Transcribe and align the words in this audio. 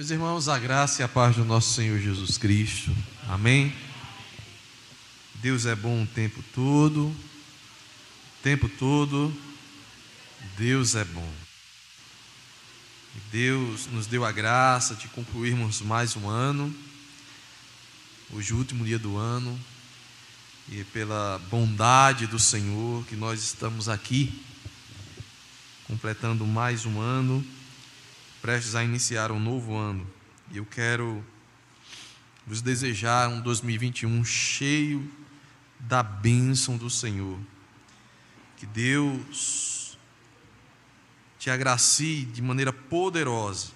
Meus 0.00 0.10
irmãos, 0.10 0.48
a 0.48 0.58
graça 0.58 1.02
e 1.02 1.04
a 1.04 1.08
paz 1.08 1.36
do 1.36 1.44
nosso 1.44 1.74
Senhor 1.74 2.00
Jesus 2.00 2.38
Cristo. 2.38 2.90
Amém. 3.28 3.70
Deus 5.34 5.66
é 5.66 5.74
bom 5.74 6.04
o 6.04 6.06
tempo 6.06 6.42
todo. 6.54 7.08
O 7.08 7.16
tempo 8.42 8.66
todo, 8.66 9.30
Deus 10.56 10.94
é 10.94 11.04
bom. 11.04 11.30
Deus 13.30 13.88
nos 13.88 14.06
deu 14.06 14.24
a 14.24 14.32
graça 14.32 14.94
de 14.94 15.06
concluirmos 15.08 15.82
mais 15.82 16.16
um 16.16 16.30
ano, 16.30 16.74
hoje 18.32 18.54
o 18.54 18.56
último 18.56 18.86
dia 18.86 18.98
do 18.98 19.18
ano, 19.18 19.60
e 20.70 20.82
pela 20.82 21.38
bondade 21.50 22.26
do 22.26 22.38
Senhor 22.38 23.04
que 23.04 23.16
nós 23.16 23.42
estamos 23.42 23.86
aqui, 23.86 24.32
completando 25.86 26.46
mais 26.46 26.86
um 26.86 26.98
ano 26.98 27.44
prestes 28.40 28.74
a 28.74 28.82
iniciar 28.82 29.30
um 29.30 29.38
novo 29.38 29.76
ano. 29.76 30.06
E 30.50 30.56
eu 30.56 30.64
quero 30.64 31.24
vos 32.46 32.62
desejar 32.62 33.28
um 33.28 33.40
2021 33.40 34.24
cheio 34.24 35.10
da 35.78 36.02
bênção 36.02 36.76
do 36.76 36.88
Senhor. 36.88 37.38
Que 38.56 38.66
Deus 38.66 39.98
te 41.38 41.50
agracie 41.50 42.24
de 42.24 42.42
maneira 42.42 42.72
poderosa. 42.72 43.68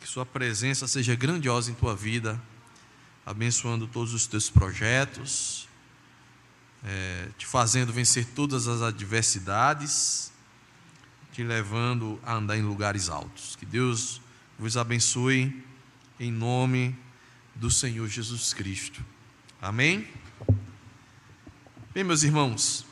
Que 0.00 0.06
Sua 0.06 0.24
presença 0.24 0.86
seja 0.86 1.14
grandiosa 1.14 1.70
em 1.70 1.74
tua 1.74 1.94
vida, 1.94 2.40
abençoando 3.26 3.86
todos 3.86 4.14
os 4.14 4.26
teus 4.26 4.48
projetos, 4.48 5.68
é, 6.84 7.28
te 7.36 7.46
fazendo 7.46 7.92
vencer 7.92 8.24
todas 8.26 8.68
as 8.68 8.80
adversidades 8.80 10.32
te 11.38 11.44
levando 11.44 12.18
a 12.24 12.34
andar 12.34 12.56
em 12.56 12.62
lugares 12.62 13.08
altos. 13.08 13.54
Que 13.54 13.64
Deus 13.64 14.20
vos 14.58 14.76
abençoe 14.76 15.64
em 16.18 16.32
nome 16.32 16.98
do 17.54 17.70
Senhor 17.70 18.08
Jesus 18.08 18.52
Cristo. 18.52 19.04
Amém? 19.62 20.08
Bem, 21.94 22.02
meus 22.02 22.24
irmãos, 22.24 22.84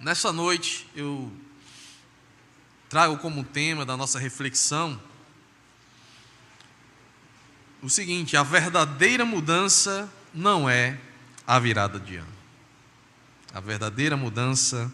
nessa 0.00 0.32
noite 0.32 0.88
eu 0.96 1.30
trago 2.88 3.18
como 3.18 3.44
tema 3.44 3.84
da 3.84 3.98
nossa 3.98 4.18
reflexão 4.18 4.98
o 7.82 7.90
seguinte: 7.90 8.34
a 8.34 8.42
verdadeira 8.42 9.26
mudança 9.26 10.10
não 10.32 10.70
é 10.70 10.98
a 11.46 11.58
virada 11.58 12.00
de 12.00 12.16
ano. 12.16 12.32
A 13.52 13.60
verdadeira 13.60 14.16
mudança 14.16 14.90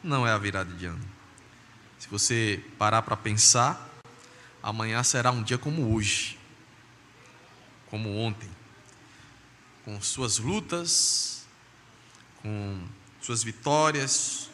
não 0.00 0.24
é 0.24 0.30
a 0.30 0.38
virada 0.38 0.72
de 0.72 0.86
ano. 0.86 1.17
Se 1.98 2.08
você 2.08 2.62
parar 2.78 3.02
para 3.02 3.16
pensar, 3.16 3.88
amanhã 4.62 5.02
será 5.02 5.32
um 5.32 5.42
dia 5.42 5.58
como 5.58 5.92
hoje, 5.92 6.38
como 7.90 8.16
ontem, 8.16 8.48
com 9.84 10.00
suas 10.00 10.38
lutas, 10.38 11.44
com 12.40 12.86
suas 13.20 13.42
vitórias, 13.42 14.48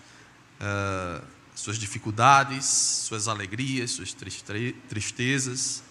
uh, 0.59 1.25
suas 1.55 1.79
dificuldades, 1.79 2.65
suas 2.65 3.29
alegrias, 3.29 3.91
suas 3.91 4.15
tristezas, 4.89 5.83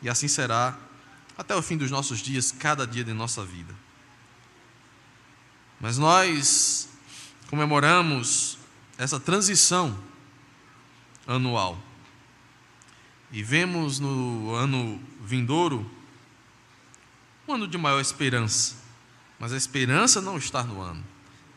e 0.00 0.08
assim 0.08 0.28
será 0.28 0.78
até 1.36 1.56
o 1.56 1.62
fim 1.62 1.76
dos 1.76 1.90
nossos 1.90 2.20
dias, 2.20 2.52
cada 2.52 2.86
dia 2.86 3.02
de 3.02 3.12
nossa 3.12 3.44
vida. 3.44 3.74
Mas 5.80 5.98
nós 5.98 6.88
comemoramos 7.50 8.58
essa 8.96 9.18
transição 9.18 9.98
anual. 11.26 11.78
E 13.30 13.42
vemos 13.42 13.98
no 13.98 14.54
ano 14.54 15.00
vindouro 15.20 15.90
um 17.46 17.54
ano 17.54 17.68
de 17.68 17.76
maior 17.76 18.00
esperança. 18.00 18.76
Mas 19.38 19.52
a 19.52 19.56
esperança 19.56 20.20
não 20.20 20.36
está 20.36 20.62
no 20.62 20.80
ano. 20.80 21.04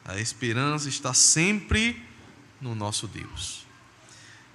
A 0.03 0.19
esperança 0.19 0.89
está 0.89 1.13
sempre 1.13 2.01
no 2.59 2.73
nosso 2.73 3.07
Deus. 3.07 3.65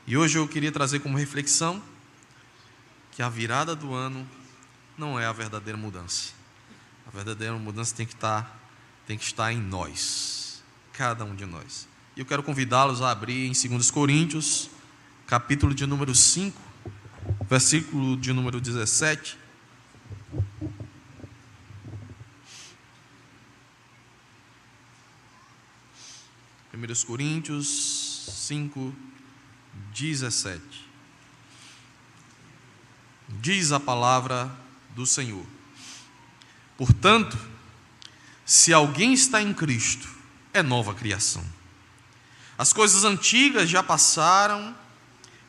E 0.06 0.16
hoje 0.16 0.38
eu 0.38 0.48
queria 0.48 0.72
trazer 0.72 1.00
como 1.00 1.16
reflexão 1.16 1.82
que 3.12 3.22
a 3.22 3.28
virada 3.28 3.76
do 3.76 3.94
ano 3.94 4.28
não 4.96 5.18
é 5.18 5.26
a 5.26 5.32
verdadeira 5.32 5.78
mudança. 5.78 6.32
A 7.06 7.10
verdadeira 7.10 7.54
mudança 7.56 7.94
tem 7.94 8.06
que 8.06 8.14
estar, 8.14 8.58
tem 9.06 9.16
que 9.16 9.24
estar 9.24 9.52
em 9.52 9.60
nós, 9.60 10.62
cada 10.92 11.24
um 11.24 11.34
de 11.34 11.46
nós. 11.46 11.86
E 12.16 12.20
eu 12.20 12.26
quero 12.26 12.42
convidá-los 12.42 13.00
a 13.00 13.10
abrir 13.10 13.46
em 13.46 13.68
2 13.68 13.90
Coríntios, 13.90 14.70
capítulo 15.32 15.74
de 15.74 15.86
número 15.86 16.14
5, 16.14 16.60
versículo 17.48 18.18
de 18.18 18.34
número 18.34 18.60
17. 18.60 19.38
Primeiros 26.68 27.02
Coríntios 27.02 28.26
5, 28.46 28.94
17. 29.94 30.60
Diz 33.40 33.72
a 33.72 33.80
palavra 33.80 34.54
do 34.90 35.06
Senhor. 35.06 35.46
Portanto, 36.76 37.38
se 38.44 38.70
alguém 38.70 39.14
está 39.14 39.40
em 39.40 39.54
Cristo, 39.54 40.10
é 40.52 40.62
nova 40.62 40.92
criação. 40.94 41.42
As 42.58 42.74
coisas 42.74 43.02
antigas 43.04 43.70
já 43.70 43.82
passaram, 43.82 44.81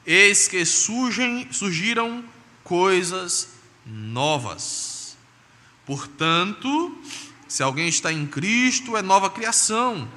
eis 0.06 0.47
que 0.47 0.66
surgem, 0.66 1.52
surgiram 1.52 2.24
coisas 2.64 3.50
novas. 3.86 5.18
Portanto, 5.86 6.97
se 7.47 7.64
alguém 7.64 7.88
está 7.88 8.12
em 8.12 8.25
Cristo, 8.25 8.96
é 8.97 9.02
nova 9.02 9.30
criação. 9.30 10.09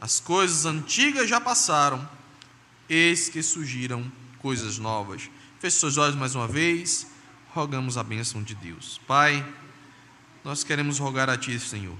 As 0.00 0.20
coisas 0.20 0.66
antigas 0.66 1.28
já 1.28 1.40
passaram, 1.40 2.08
eis 2.88 3.28
que 3.28 3.42
surgiram 3.42 4.10
coisas 4.38 4.78
novas. 4.78 5.30
Feche 5.58 5.78
seus 5.78 5.96
olhos 5.96 6.16
mais 6.16 6.34
uma 6.34 6.46
vez, 6.46 7.06
rogamos 7.52 7.96
a 7.96 8.02
bênção 8.02 8.42
de 8.42 8.54
Deus. 8.54 9.00
Pai, 9.06 9.44
nós 10.44 10.62
queremos 10.62 10.98
rogar 10.98 11.30
a 11.30 11.36
Ti, 11.36 11.58
Senhor, 11.58 11.96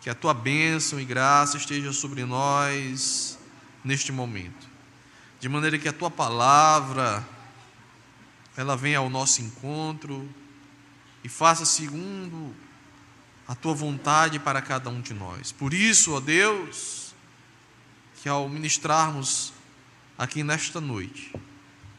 que 0.00 0.08
a 0.08 0.14
Tua 0.14 0.32
bênção 0.32 0.98
e 0.98 1.04
graça 1.04 1.56
esteja 1.56 1.92
sobre 1.92 2.24
nós 2.24 3.38
neste 3.84 4.10
momento 4.10 4.71
de 5.42 5.48
maneira 5.48 5.76
que 5.76 5.88
a 5.88 5.92
tua 5.92 6.08
palavra 6.08 7.28
ela 8.56 8.76
venha 8.76 8.98
ao 8.98 9.10
nosso 9.10 9.42
encontro 9.42 10.32
e 11.24 11.28
faça 11.28 11.64
segundo 11.64 12.54
a 13.48 13.52
tua 13.56 13.74
vontade 13.74 14.38
para 14.38 14.62
cada 14.62 14.88
um 14.88 15.00
de 15.00 15.12
nós. 15.12 15.50
Por 15.50 15.74
isso, 15.74 16.12
ó 16.12 16.20
Deus, 16.20 17.12
que 18.22 18.28
ao 18.28 18.48
ministrarmos 18.48 19.52
aqui 20.16 20.44
nesta 20.44 20.80
noite, 20.80 21.34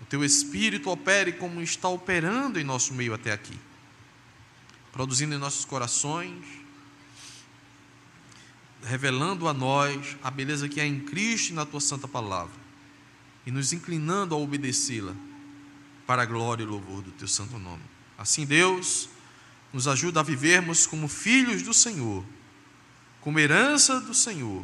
o 0.02 0.06
teu 0.06 0.24
espírito 0.24 0.90
opere 0.90 1.34
como 1.34 1.62
está 1.62 1.90
operando 1.90 2.62
em 2.62 2.64
nosso 2.64 2.94
meio 2.94 3.14
até 3.14 3.34
aqui, 3.34 3.60
produzindo 4.94 5.36
em 5.36 5.38
nossos 5.38 5.66
corações, 5.66 6.46
revelando 8.86 9.50
a 9.50 9.54
nós 9.54 10.16
a 10.24 10.32
beleza 10.32 10.70
que 10.70 10.80
há 10.80 10.86
em 10.86 11.02
Cristo 11.02 11.50
e 11.50 11.54
na 11.54 11.66
tua 11.66 11.82
santa 11.82 12.08
palavra 12.08 12.63
e 13.46 13.52
nos 13.52 13.74
inclinando 13.74 14.34
a 14.34 14.38
obedecê-la 14.38 15.14
para 16.06 16.24
a 16.24 16.26
glória 16.26 16.64
e 16.64 16.68
louvor 16.68 17.02
do 17.02 17.12
teu 17.12 17.28
santo 17.28 17.58
nome. 17.58 17.84
Assim, 18.18 18.46
Deus, 18.46 19.10
nos 19.72 19.88
ajuda 19.88 20.20
a 20.20 20.24
vivermos 20.24 20.86
como 20.86 21.08
filhos 21.08 21.62
do 21.64 21.74
Senhor, 21.74 22.24
como 23.22 23.40
herança 23.40 24.00
do 24.00 24.14
Senhor, 24.14 24.64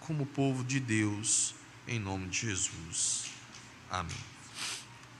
como 0.00 0.26
povo 0.26 0.62
de 0.62 0.78
Deus, 0.78 1.54
em 1.88 1.98
nome 1.98 2.28
de 2.28 2.40
Jesus. 2.40 3.24
Amém. 3.90 4.16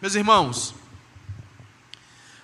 Meus 0.00 0.15
irmãos, 0.15 0.75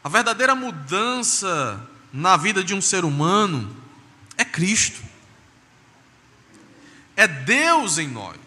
a 0.02 0.08
verdadeira 0.08 0.55
mudança 0.55 1.87
na 2.12 2.37
vida 2.37 2.64
de 2.64 2.75
um 2.75 2.81
ser 2.81 3.05
humano 3.05 3.76
é 4.37 4.44
Cristo. 4.44 5.02
É 7.14 7.29
Deus 7.29 7.99
em 7.99 8.08
nós. 8.08 8.38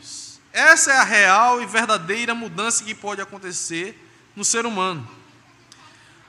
Essa 0.53 0.91
é 0.91 0.97
a 0.97 1.03
real 1.03 1.63
e 1.63 1.65
verdadeira 1.65 2.35
mudança 2.35 2.83
que 2.83 2.93
pode 2.93 3.19
acontecer 3.19 3.99
no 4.35 4.45
ser 4.45 4.67
humano. 4.67 5.09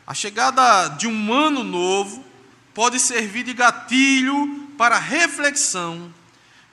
A 0.06 0.15
chegada 0.15 0.88
de 0.97 1.06
um 1.06 1.31
ano 1.31 1.62
novo 1.62 2.25
pode 2.73 2.99
servir 2.99 3.44
de 3.44 3.53
gatilho 3.53 4.71
para 4.79 4.97
a 4.97 4.99
reflexão 4.99 6.12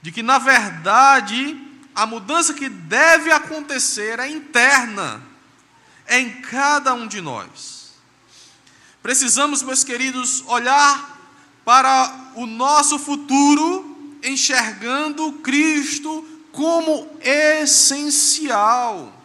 de 0.01 0.13
que, 0.13 0.23
na 0.23 0.39
verdade, 0.39 1.59
a 1.93 2.05
mudança 2.05 2.53
que 2.53 2.69
deve 2.69 3.31
acontecer 3.33 4.17
é 4.17 4.29
interna, 4.29 5.21
é 6.07 6.19
em 6.19 6.41
cada 6.41 6.93
um 6.93 7.05
de 7.05 7.19
nós. 7.19 7.91
Precisamos, 9.03 9.61
meus 9.61 9.83
queridos, 9.83 10.41
olhar 10.47 11.19
para 11.65 12.31
o 12.35 12.45
nosso 12.45 12.97
futuro 12.97 14.17
enxergando 14.23 15.33
Cristo 15.43 16.25
como 16.51 17.07
essencial. 17.21 19.17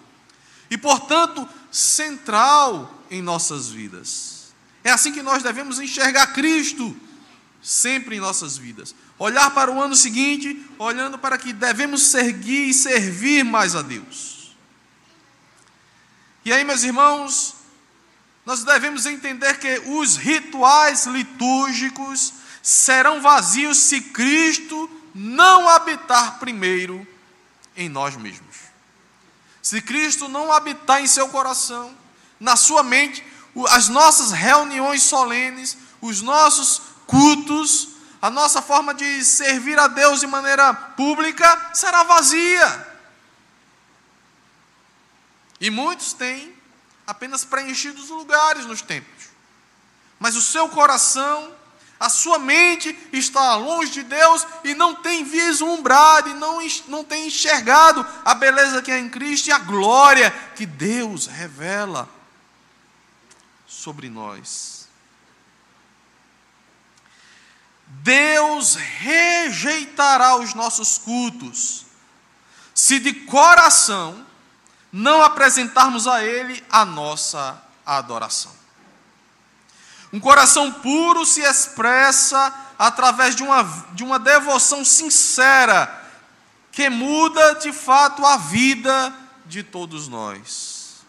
e, 0.70 0.76
portanto, 0.76 1.48
central 1.70 3.04
em 3.10 3.22
nossas 3.22 3.68
vidas. 3.68 4.52
É 4.82 4.90
assim 4.90 5.12
que 5.12 5.22
nós 5.22 5.42
devemos 5.42 5.78
enxergar 5.78 6.28
Cristo 6.28 6.96
sempre 7.62 8.16
em 8.16 8.20
nossas 8.20 8.56
vidas. 8.56 8.94
Olhar 9.18 9.50
para 9.50 9.70
o 9.70 9.80
ano 9.80 9.94
seguinte, 9.96 10.64
olhando 10.78 11.18
para 11.18 11.36
que 11.36 11.52
devemos 11.52 12.02
seguir 12.02 12.68
e 12.68 12.74
servir 12.74 13.44
mais 13.44 13.74
a 13.74 13.82
Deus. 13.82 14.56
E 16.44 16.52
aí, 16.52 16.64
meus 16.64 16.84
irmãos, 16.84 17.56
nós 18.44 18.62
devemos 18.62 19.06
entender 19.06 19.58
que 19.58 19.82
os 19.86 20.16
rituais 20.16 21.06
litúrgicos 21.06 22.32
serão 22.62 23.20
vazios 23.20 23.78
se 23.78 24.00
Cristo 24.00 24.88
não 25.12 25.68
habitar 25.68 26.38
primeiro 26.38 27.06
em 27.76 27.88
nós 27.88 28.16
mesmos. 28.16 28.56
Se 29.62 29.80
Cristo 29.80 30.28
não 30.28 30.52
habitar 30.52 31.00
em 31.00 31.06
seu 31.06 31.28
coração, 31.28 31.96
na 32.38 32.56
sua 32.56 32.82
mente, 32.82 33.24
as 33.68 33.88
nossas 33.88 34.32
reuniões 34.32 35.02
solenes, 35.02 35.76
os 36.00 36.22
nossos 36.22 36.82
cultos, 37.06 37.88
a 38.20 38.30
nossa 38.30 38.60
forma 38.60 38.94
de 38.94 39.24
servir 39.24 39.78
a 39.78 39.86
Deus 39.88 40.20
de 40.20 40.26
maneira 40.26 40.72
pública 40.72 41.70
será 41.74 42.02
vazia. 42.02 42.96
E 45.60 45.70
muitos 45.70 46.12
têm 46.12 46.54
apenas 47.06 47.44
preenchido 47.44 48.00
os 48.00 48.10
lugares 48.10 48.66
nos 48.66 48.82
templos. 48.82 49.30
Mas 50.18 50.36
o 50.36 50.42
seu 50.42 50.68
coração, 50.68 51.54
a 51.98 52.08
sua 52.10 52.38
mente 52.38 52.96
está 53.12 53.56
longe 53.56 53.90
de 53.92 54.02
Deus 54.02 54.46
e 54.62 54.74
não 54.74 54.94
tem 54.94 55.24
vislumbrado 55.24 56.28
e 56.28 56.34
não, 56.34 56.58
não 56.88 57.02
tem 57.02 57.26
enxergado 57.26 58.06
a 58.24 58.34
beleza 58.34 58.82
que 58.82 58.90
é 58.90 58.98
em 58.98 59.08
Cristo 59.08 59.48
e 59.48 59.52
a 59.52 59.58
glória 59.58 60.30
que 60.54 60.66
Deus 60.66 61.26
revela 61.26 62.08
sobre 63.66 64.10
nós. 64.10 64.88
Deus 67.86 68.74
rejeitará 68.74 70.36
os 70.36 70.54
nossos 70.54 70.98
cultos 70.98 71.86
se 72.74 72.98
de 72.98 73.12
coração 73.12 74.26
não 74.92 75.22
apresentarmos 75.22 76.06
a 76.06 76.22
Ele 76.22 76.62
a 76.70 76.84
nossa 76.84 77.62
adoração. 77.86 78.54
Um 80.16 80.20
coração 80.20 80.72
puro 80.72 81.26
se 81.26 81.42
expressa 81.42 82.50
através 82.78 83.36
de 83.36 83.42
uma, 83.42 83.62
de 83.92 84.02
uma 84.02 84.18
devoção 84.18 84.82
sincera, 84.82 86.10
que 86.72 86.88
muda 86.88 87.56
de 87.56 87.70
fato 87.70 88.24
a 88.24 88.38
vida 88.38 89.14
de 89.44 89.62
todos 89.62 90.08
nós. 90.08 91.04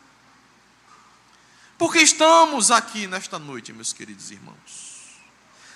Porque 1.78 2.00
estamos 2.00 2.70
aqui 2.70 3.08
nesta 3.08 3.40
noite, 3.40 3.72
meus 3.72 3.94
queridos 3.94 4.30
irmãos, 4.30 5.22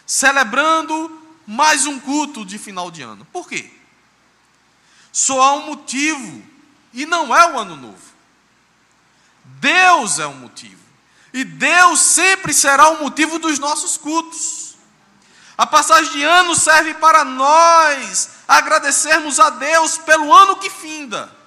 celebrando 0.06 1.26
mais 1.48 1.86
um 1.86 2.02
culto 2.02 2.44
de 2.44 2.58
final 2.58 2.92
de 2.92 3.02
ano. 3.02 3.24
Por 3.32 3.48
quê? 3.48 3.72
Só 5.10 5.42
há 5.42 5.54
um 5.54 5.68
motivo, 5.68 6.44
e 6.92 7.06
não 7.06 7.34
é 7.34 7.50
o 7.50 7.58
ano 7.58 7.78
novo. 7.78 8.12
Deus 9.46 10.20
é 10.20 10.26
o 10.26 10.34
motivo. 10.34 10.91
E 11.34 11.44
Deus 11.44 12.00
sempre 12.00 12.54
será 12.54 12.90
o 12.90 13.00
motivo 13.04 13.40
dos 13.40 13.58
nossos 13.60 13.98
cultos. 13.98 14.76
A 15.58 15.66
passagem 15.66 16.12
de 16.12 16.24
ano 16.24 16.56
serve 16.56 16.94
para 16.96 17.24
nós 17.24 18.30
agradecermos 18.48 19.40
a 19.40 19.50
Deus 19.50 19.98
pelo 19.98 20.34
ano 20.34 20.58
que 20.58 20.70
finda 20.70 21.42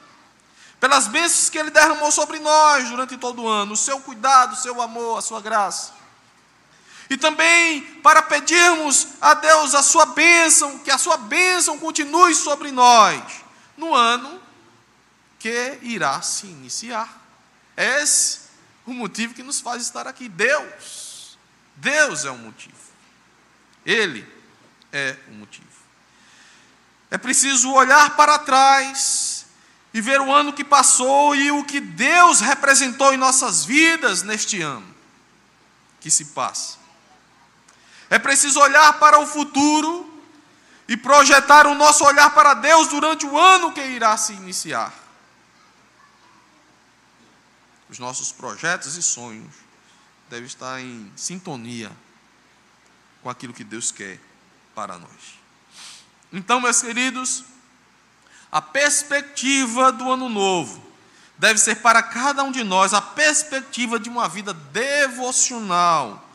pelas 0.85 1.07
bênçãos 1.07 1.49
que 1.49 1.57
Ele 1.57 1.71
derramou 1.71 2.13
sobre 2.13 2.39
nós 2.39 2.91
durante 2.91 3.17
todo 3.17 3.45
o 3.45 3.49
ano, 3.49 3.73
o 3.73 3.77
seu 3.77 3.99
cuidado, 4.01 4.53
o 4.53 4.57
seu 4.57 4.83
amor, 4.83 5.19
a 5.19 5.23
sua 5.23 5.41
graça. 5.41 5.95
E 7.09 7.17
também 7.17 7.81
para 8.03 8.21
pedirmos 8.21 9.09
a 9.19 9.33
Deus 9.33 9.75
a 9.75 9.83
sua 9.83 10.05
bênção, 10.05 10.79
que 10.81 10.91
a 10.91 10.99
sua 10.99 11.17
bênção 11.17 11.79
continue 11.79 12.35
sobre 12.35 12.71
nós 12.71 13.19
no 13.79 13.95
ano 13.95 14.39
que 15.39 15.79
irá 15.81 16.21
se 16.21 16.49
iniciar. 16.49 17.09
Esse 17.75 18.41
o 18.87 18.93
motivo 18.93 19.35
que 19.35 19.43
nos 19.43 19.61
faz 19.61 19.83
estar 19.83 20.07
aqui. 20.07 20.29
Deus, 20.29 21.39
Deus 21.77 22.25
é 22.25 22.31
o 22.31 22.39
motivo. 22.39 22.75
Ele 23.85 24.27
é 24.93 25.17
o 25.29 25.33
motivo. 25.33 25.65
É 27.11 27.19
preciso 27.19 27.73
olhar 27.73 28.17
para 28.17 28.39
trás 28.39 29.47
e 29.93 30.01
ver 30.01 30.21
o 30.21 30.33
ano 30.33 30.53
que 30.53 30.65
passou 30.65 31.37
e 31.37 31.51
o 31.51 31.65
que 31.65 31.81
Deus 31.81 32.41
representou 32.41 33.15
em 33.15 33.17
nossas 33.17 33.65
vidas 33.65 34.23
neste 34.23 34.61
ano 34.61 34.95
que 36.01 36.11
se 36.11 36.27
passa. 36.27 36.79
É 38.11 38.19
preciso 38.19 38.61
olhar 38.61 38.95
para 38.95 39.19
o 39.19 39.27
futuro 39.27 40.13
e 40.87 40.97
projetar 40.97 41.67
o 41.67 41.75
nosso 41.75 42.05
olhar 42.05 42.31
para 42.31 42.55
Deus 42.55 42.89
durante 42.89 43.25
o 43.25 43.39
ano 43.39 43.73
que 43.73 43.81
irá 43.81 44.17
se 44.17 44.33
iniciar. 44.33 44.93
Os 47.95 48.01
nossos 48.01 48.33
projetos 48.33 48.97
e 48.97 49.03
sonhos 49.05 49.55
devem 50.29 50.47
estar 50.47 50.81
em 50.81 51.13
sintonia 51.15 51.93
com 53.23 53.31
aquilo 53.31 53.55
que 53.55 53.63
Deus 53.63 53.93
quer 53.93 54.19
para 54.75 54.99
nós. 54.99 55.39
Então, 56.33 56.61
meus 56.61 56.83
queridos, 56.83 57.45
a 58.51 58.61
perspectiva 58.61 59.93
do 59.93 60.11
ano 60.11 60.29
novo 60.29 60.85
deve 61.39 61.61
ser 61.61 61.77
para 61.77 62.03
cada 62.03 62.43
um 62.43 62.51
de 62.51 62.65
nós 62.65 62.93
a 62.93 63.01
perspectiva 63.01 63.97
de 64.01 64.09
uma 64.09 64.29
vida 64.29 64.53
devocional, 64.53 66.29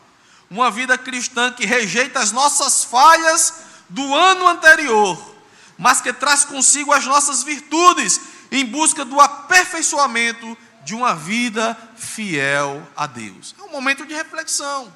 uma 0.48 0.70
vida 0.70 0.96
cristã 0.96 1.52
que 1.52 1.66
rejeita 1.66 2.20
as 2.20 2.32
nossas 2.32 2.84
falhas 2.84 3.52
do 3.86 4.14
ano 4.14 4.48
anterior, 4.48 5.36
mas 5.76 6.00
que 6.00 6.10
traz 6.10 6.42
consigo 6.42 6.90
as 6.90 7.04
nossas 7.04 7.42
virtudes 7.42 8.18
em 8.50 8.64
busca 8.64 9.04
do 9.04 9.20
aperfeiçoamento 9.20 10.56
de 10.84 10.94
uma 10.94 11.14
vida 11.14 11.76
fiel 11.96 12.86
a 12.96 13.06
Deus. 13.06 13.54
É 13.58 13.62
um 13.62 13.70
momento 13.70 14.06
de 14.06 14.14
reflexão. 14.14 14.92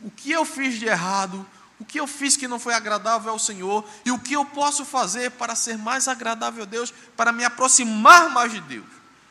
O 0.00 0.10
que 0.10 0.30
eu 0.30 0.44
fiz 0.44 0.78
de 0.78 0.86
errado? 0.86 1.44
O 1.80 1.84
que 1.84 1.98
eu 1.98 2.06
fiz 2.06 2.36
que 2.36 2.48
não 2.48 2.58
foi 2.58 2.74
agradável 2.74 3.30
ao 3.30 3.38
Senhor 3.38 3.88
e 4.04 4.10
o 4.10 4.18
que 4.18 4.34
eu 4.34 4.44
posso 4.44 4.84
fazer 4.84 5.30
para 5.32 5.54
ser 5.54 5.78
mais 5.78 6.08
agradável 6.08 6.64
a 6.64 6.66
Deus, 6.66 6.92
para 7.16 7.32
me 7.32 7.44
aproximar 7.44 8.30
mais 8.30 8.52
de 8.52 8.60
Deus. 8.60 8.86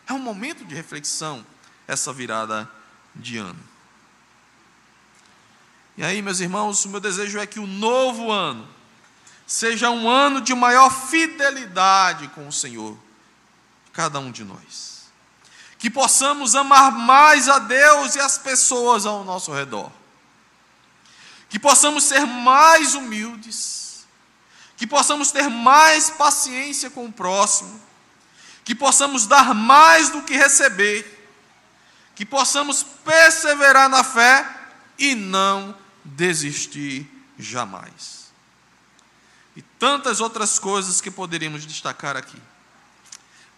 É 0.07 0.13
um 0.13 0.19
momento 0.19 0.63
de 0.63 0.73
reflexão 0.73 1.45
essa 1.87 2.13
virada 2.13 2.69
de 3.13 3.37
ano. 3.37 3.59
E 5.97 6.03
aí, 6.03 6.21
meus 6.21 6.39
irmãos, 6.39 6.85
o 6.85 6.89
meu 6.89 6.99
desejo 6.99 7.39
é 7.39 7.47
que 7.47 7.59
o 7.59 7.67
novo 7.67 8.31
ano 8.31 8.67
seja 9.47 9.89
um 9.89 10.07
ano 10.09 10.41
de 10.41 10.53
maior 10.53 10.89
fidelidade 10.89 12.27
com 12.29 12.47
o 12.47 12.51
Senhor, 12.51 12.97
cada 13.97 14.19
um 14.19 14.31
de 14.31 14.43
nós. 14.43 15.09
Que 15.77 15.89
possamos 15.89 16.55
amar 16.55 16.91
mais 16.91 17.49
a 17.49 17.59
Deus 17.59 18.15
e 18.15 18.19
as 18.19 18.37
pessoas 18.37 19.05
ao 19.05 19.23
nosso 19.25 19.51
redor 19.51 19.91
que 21.49 21.57
possamos 21.57 22.03
ser 22.03 22.25
mais 22.25 22.93
humildes, 22.93 24.05
que 24.75 24.85
possamos 24.85 25.31
ter 25.31 25.49
mais 25.49 26.09
paciência 26.09 26.89
com 26.89 27.05
o 27.05 27.11
próximo, 27.11 27.81
que 28.63 28.75
possamos 28.75 29.25
dar 29.25 29.53
mais 29.53 30.09
do 30.09 30.21
que 30.21 30.35
receber, 30.35 31.13
que 32.15 32.25
possamos 32.25 32.83
perseverar 32.83 33.89
na 33.89 34.03
fé 34.03 34.45
e 34.97 35.15
não 35.15 35.75
desistir 36.03 37.09
jamais. 37.37 38.27
E 39.55 39.61
tantas 39.61 40.19
outras 40.19 40.59
coisas 40.59 40.99
que 40.99 41.09
poderíamos 41.09 41.65
destacar 41.65 42.17
aqui. 42.17 42.41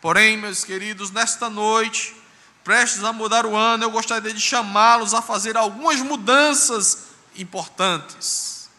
Porém, 0.01 0.38
meus 0.38 0.63
queridos, 0.63 1.12
nesta 1.12 1.50
noite, 1.50 2.15
prestes 2.63 3.03
a 3.03 3.12
mudar 3.12 3.46
o 3.46 3.56
ano, 3.56 3.84
eu 3.84 3.91
gostaria 3.91 4.34
de 4.34 4.39
chamá-los 4.39 5.13
a 5.13 5.22
fazer 5.22 5.58
algumas 5.58 6.00
mudanças 6.01 7.10
importantes. 7.36 8.70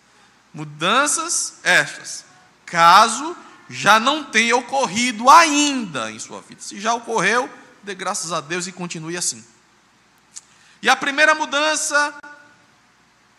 Mudanças 0.53 1.55
estas, 1.63 2.25
caso 2.65 3.37
já 3.69 4.01
não 4.01 4.25
tenha 4.25 4.57
ocorrido 4.57 5.29
ainda 5.31 6.11
em 6.11 6.19
sua 6.19 6.41
vida. 6.41 6.61
Se 6.61 6.81
já 6.81 6.95
ocorreu, 6.95 7.49
dê 7.83 7.95
graças 7.95 8.33
a 8.33 8.41
Deus 8.41 8.67
e 8.67 8.73
continue 8.73 9.17
assim. 9.17 9.45
E 10.83 10.89
a 10.89 10.97
primeira 10.97 11.35
mudança 11.35 12.15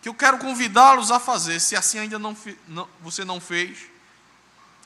que 0.02 0.08
eu 0.08 0.14
quero 0.14 0.38
convidá-los 0.38 1.12
a 1.12 1.20
fazer, 1.20 1.60
se 1.60 1.76
assim 1.76 2.00
ainda 2.00 2.18
não, 2.18 2.38
não, 2.68 2.88
você 3.02 3.26
não 3.26 3.42
fez, 3.42 3.80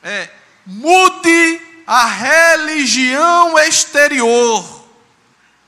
é 0.02 0.30
mude 0.66 1.75
a 1.86 2.06
religião 2.06 3.58
exterior 3.60 4.86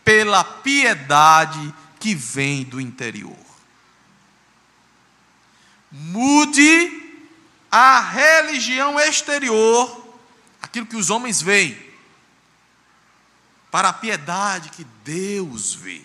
pela 0.04 0.44
piedade 0.44 1.74
que 2.00 2.16
vem 2.16 2.64
do 2.64 2.80
interior. 2.80 3.38
Mude 5.92 7.08
a 7.72 8.00
religião 8.00 9.00
exterior, 9.00 10.16
aquilo 10.62 10.86
que 10.86 10.96
os 10.96 11.10
homens 11.10 11.42
veem, 11.42 11.78
para 13.70 13.90
a 13.90 13.94
piedade 13.94 14.70
que 14.70 14.84
Deus 15.04 15.74
vê 15.74 16.02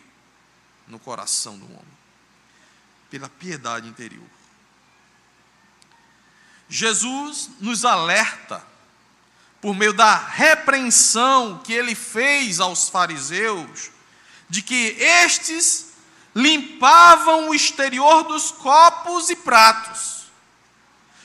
no 0.88 0.98
coração 0.98 1.58
do 1.58 1.64
homem, 1.64 1.98
pela 3.10 3.28
piedade 3.28 3.88
interior. 3.88 4.26
Jesus 6.68 7.50
nos 7.60 7.84
alerta, 7.84 8.66
por 9.62 9.76
meio 9.76 9.92
da 9.92 10.16
repreensão 10.16 11.62
que 11.64 11.72
ele 11.72 11.94
fez 11.94 12.58
aos 12.58 12.88
fariseus, 12.88 13.92
de 14.48 14.60
que 14.60 14.96
estes 14.98 15.92
limpavam 16.34 17.48
o 17.48 17.54
exterior 17.54 18.24
dos 18.24 18.50
copos 18.50 19.30
e 19.30 19.36
pratos, 19.36 20.24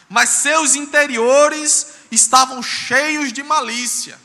mas 0.07 0.29
seus 0.29 0.75
interiores 0.75 1.95
estavam 2.11 2.61
cheios 2.61 3.33
de 3.33 3.41
malícia. 3.41 4.19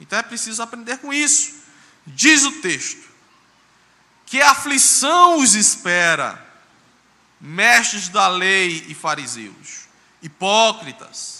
Então 0.00 0.18
é 0.18 0.22
preciso 0.22 0.62
aprender 0.62 0.96
com 0.98 1.12
isso. 1.12 1.54
Diz 2.06 2.44
o 2.44 2.62
texto: 2.62 3.06
que 4.24 4.40
aflição 4.40 5.38
os 5.38 5.54
espera, 5.54 6.42
mestres 7.38 8.08
da 8.08 8.26
lei 8.26 8.86
e 8.88 8.94
fariseus, 8.94 9.86
hipócritas. 10.22 11.35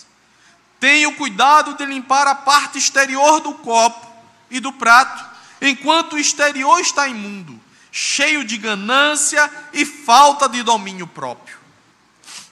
Tenham 0.86 1.12
cuidado 1.14 1.74
de 1.74 1.84
limpar 1.84 2.28
a 2.28 2.34
parte 2.36 2.78
exterior 2.78 3.40
do 3.40 3.54
copo 3.54 4.06
e 4.48 4.60
do 4.60 4.72
prato, 4.72 5.24
enquanto 5.60 6.12
o 6.12 6.18
exterior 6.18 6.78
está 6.78 7.08
imundo, 7.08 7.60
cheio 7.90 8.44
de 8.44 8.56
ganância 8.56 9.50
e 9.72 9.84
falta 9.84 10.48
de 10.48 10.62
domínio 10.62 11.08
próprio. 11.08 11.58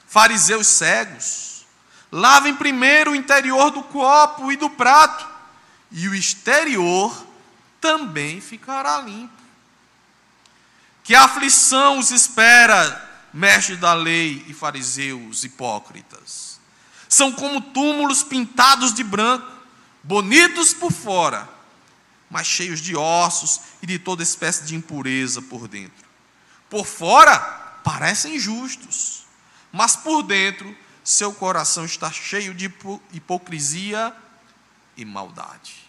Fariseus 0.09 0.67
cegos, 0.67 1.65
lavem 2.11 2.57
primeiro 2.57 3.13
o 3.13 3.15
interior 3.15 3.71
do 3.71 3.85
copo 3.85 4.51
e 4.51 4.57
do 4.57 4.69
prato, 4.69 5.25
e 5.93 6.09
o 6.09 6.15
exterior 6.17 7.17
também 7.81 8.41
ficará 8.41 8.99
limpo. 8.99 9.41
Que 11.05 11.15
aflição 11.15 12.01
os 12.01 12.11
espera, 12.11 13.29
mestres 13.33 13.79
da 13.79 13.95
lei 13.95 14.45
e 14.49 14.53
fariseus 14.53 15.45
hipócritas. 15.45 16.44
São 17.15 17.31
como 17.31 17.61
túmulos 17.61 18.25
pintados 18.25 18.93
de 18.93 19.05
branco, 19.05 19.47
bonitos 20.03 20.75
por 20.75 20.91
fora, 20.91 21.49
mas 22.29 22.45
cheios 22.45 22.81
de 22.81 22.97
ossos 22.97 23.61
e 23.81 23.87
de 23.87 24.01
toda 24.01 24.21
espécie 24.21 24.65
de 24.65 24.75
impureza 24.75 25.41
por 25.41 25.69
dentro. 25.69 26.05
Por 26.69 26.85
fora 26.85 27.39
parecem 27.85 28.37
justos, 28.37 29.27
mas 29.71 29.95
por 29.95 30.25
dentro 30.25 30.77
seu 31.05 31.33
coração 31.33 31.85
está 31.85 32.11
cheio 32.11 32.53
de 32.53 32.65
hipocrisia 33.13 34.13
e 34.97 35.05
maldade. 35.05 35.89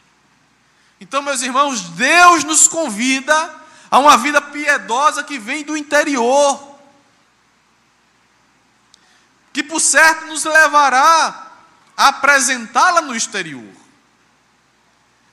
Então, 1.02 1.24
meus 1.24 1.42
irmãos, 1.42 1.90
Deus 1.90 2.44
nos 2.44 2.68
convida 2.68 3.66
a 3.90 3.98
uma 3.98 4.16
vida 4.16 4.40
piedosa 4.40 5.24
que 5.24 5.40
vem 5.40 5.64
do 5.64 5.76
interior, 5.76 6.75
que 9.56 9.64
por 9.64 9.80
certo 9.80 10.26
nos 10.26 10.44
levará 10.44 11.50
a 11.96 12.10
apresentá-la 12.10 13.00
no 13.00 13.16
exterior, 13.16 13.74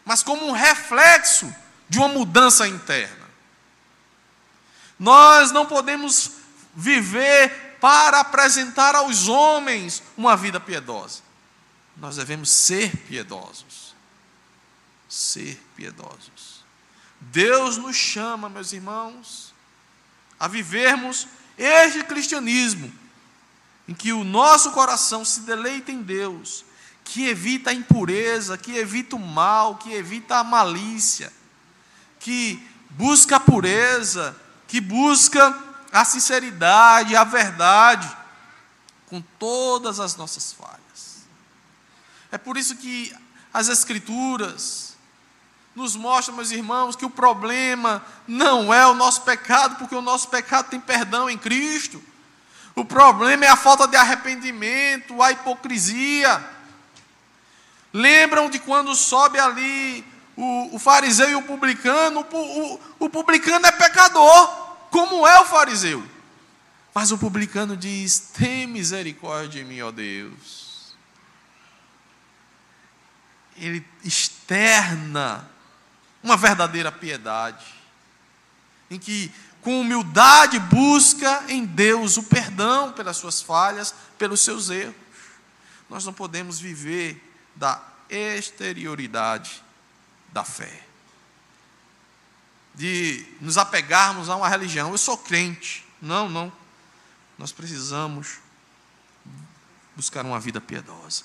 mas 0.04 0.22
como 0.22 0.46
um 0.46 0.52
reflexo 0.52 1.52
de 1.88 1.98
uma 1.98 2.06
mudança 2.06 2.68
interna. 2.68 3.28
Nós 4.96 5.50
não 5.50 5.66
podemos 5.66 6.34
viver 6.72 7.78
para 7.80 8.20
apresentar 8.20 8.94
aos 8.94 9.26
homens 9.26 10.00
uma 10.16 10.36
vida 10.36 10.60
piedosa. 10.60 11.20
Nós 11.96 12.14
devemos 12.14 12.48
ser 12.48 12.96
piedosos. 12.98 13.92
Ser 15.08 15.60
piedosos. 15.74 16.64
Deus 17.20 17.76
nos 17.76 17.96
chama, 17.96 18.48
meus 18.48 18.72
irmãos, 18.72 19.52
a 20.38 20.46
vivermos 20.46 21.26
este 21.58 22.04
cristianismo, 22.04 23.01
em 23.86 23.94
que 23.94 24.12
o 24.12 24.24
nosso 24.24 24.70
coração 24.72 25.24
se 25.24 25.40
deleita 25.40 25.90
em 25.90 26.02
Deus, 26.02 26.64
que 27.04 27.26
evita 27.26 27.70
a 27.70 27.74
impureza, 27.74 28.56
que 28.56 28.76
evita 28.76 29.16
o 29.16 29.18
mal, 29.18 29.76
que 29.76 29.92
evita 29.92 30.36
a 30.36 30.44
malícia, 30.44 31.32
que 32.20 32.64
busca 32.90 33.36
a 33.36 33.40
pureza, 33.40 34.36
que 34.68 34.80
busca 34.80 35.58
a 35.92 36.04
sinceridade, 36.04 37.16
a 37.16 37.24
verdade, 37.24 38.10
com 39.06 39.20
todas 39.38 40.00
as 40.00 40.16
nossas 40.16 40.52
falhas. 40.52 41.26
É 42.30 42.38
por 42.38 42.56
isso 42.56 42.76
que 42.76 43.14
as 43.52 43.68
Escrituras, 43.68 44.92
nos 45.74 45.96
mostra, 45.96 46.34
meus 46.34 46.50
irmãos, 46.50 46.96
que 46.96 47.04
o 47.04 47.10
problema 47.10 48.04
não 48.26 48.72
é 48.72 48.86
o 48.86 48.94
nosso 48.94 49.22
pecado, 49.22 49.76
porque 49.76 49.94
o 49.94 50.02
nosso 50.02 50.28
pecado 50.28 50.68
tem 50.68 50.80
perdão 50.80 51.30
em 51.30 51.38
Cristo. 51.38 52.02
O 52.74 52.84
problema 52.84 53.44
é 53.44 53.48
a 53.48 53.56
falta 53.56 53.86
de 53.86 53.96
arrependimento, 53.96 55.22
a 55.22 55.30
hipocrisia. 55.30 56.42
Lembram 57.92 58.48
de 58.48 58.58
quando 58.58 58.94
sobe 58.94 59.38
ali 59.38 60.04
o, 60.36 60.76
o 60.76 60.78
fariseu 60.78 61.30
e 61.30 61.34
o 61.34 61.42
publicano? 61.42 62.26
O, 62.32 62.36
o, 62.36 62.80
o 63.00 63.10
publicano 63.10 63.66
é 63.66 63.72
pecador, 63.72 64.48
como 64.90 65.26
é 65.26 65.40
o 65.40 65.44
fariseu. 65.44 66.02
Mas 66.94 67.10
o 67.10 67.18
publicano 67.18 67.76
diz: 67.76 68.18
Tem 68.18 68.66
misericórdia 68.66 69.62
de 69.62 69.64
mim, 69.64 69.80
ó 69.82 69.90
Deus. 69.90 70.94
Ele 73.56 73.86
externa 74.02 75.48
uma 76.22 76.36
verdadeira 76.36 76.90
piedade, 76.90 77.66
em 78.90 78.98
que 78.98 79.30
com 79.62 79.80
humildade 79.80 80.58
busca 80.58 81.44
em 81.48 81.64
Deus 81.64 82.16
o 82.16 82.24
perdão 82.24 82.92
pelas 82.92 83.16
suas 83.16 83.40
falhas, 83.40 83.94
pelos 84.18 84.40
seus 84.40 84.68
erros. 84.68 84.94
Nós 85.88 86.04
não 86.04 86.12
podemos 86.12 86.58
viver 86.58 87.22
da 87.54 87.80
exterioridade 88.10 89.62
da 90.32 90.44
fé. 90.44 90.84
De 92.74 93.24
nos 93.40 93.56
apegarmos 93.56 94.28
a 94.28 94.36
uma 94.36 94.48
religião. 94.48 94.90
Eu 94.90 94.98
sou 94.98 95.16
crente. 95.16 95.86
Não, 96.00 96.28
não. 96.28 96.52
Nós 97.38 97.52
precisamos 97.52 98.38
buscar 99.94 100.24
uma 100.24 100.40
vida 100.40 100.60
piedosa. 100.60 101.24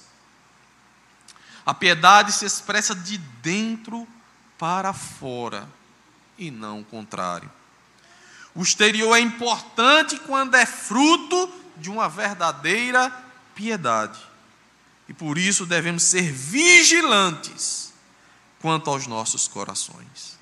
A 1.66 1.74
piedade 1.74 2.32
se 2.32 2.46
expressa 2.46 2.94
de 2.94 3.18
dentro 3.18 4.08
para 4.58 4.94
fora 4.94 5.68
e 6.38 6.52
não 6.52 6.82
o 6.82 6.86
contrário. 6.86 7.50
O 8.58 8.64
exterior 8.64 9.16
é 9.16 9.20
importante 9.20 10.18
quando 10.18 10.56
é 10.56 10.66
fruto 10.66 11.54
de 11.78 11.92
uma 11.92 12.10
verdadeira 12.10 13.12
piedade. 13.54 14.20
E 15.08 15.14
por 15.14 15.38
isso 15.38 15.64
devemos 15.64 16.02
ser 16.02 16.32
vigilantes 16.32 17.94
quanto 18.60 18.90
aos 18.90 19.06
nossos 19.06 19.48
corações. 19.48 20.40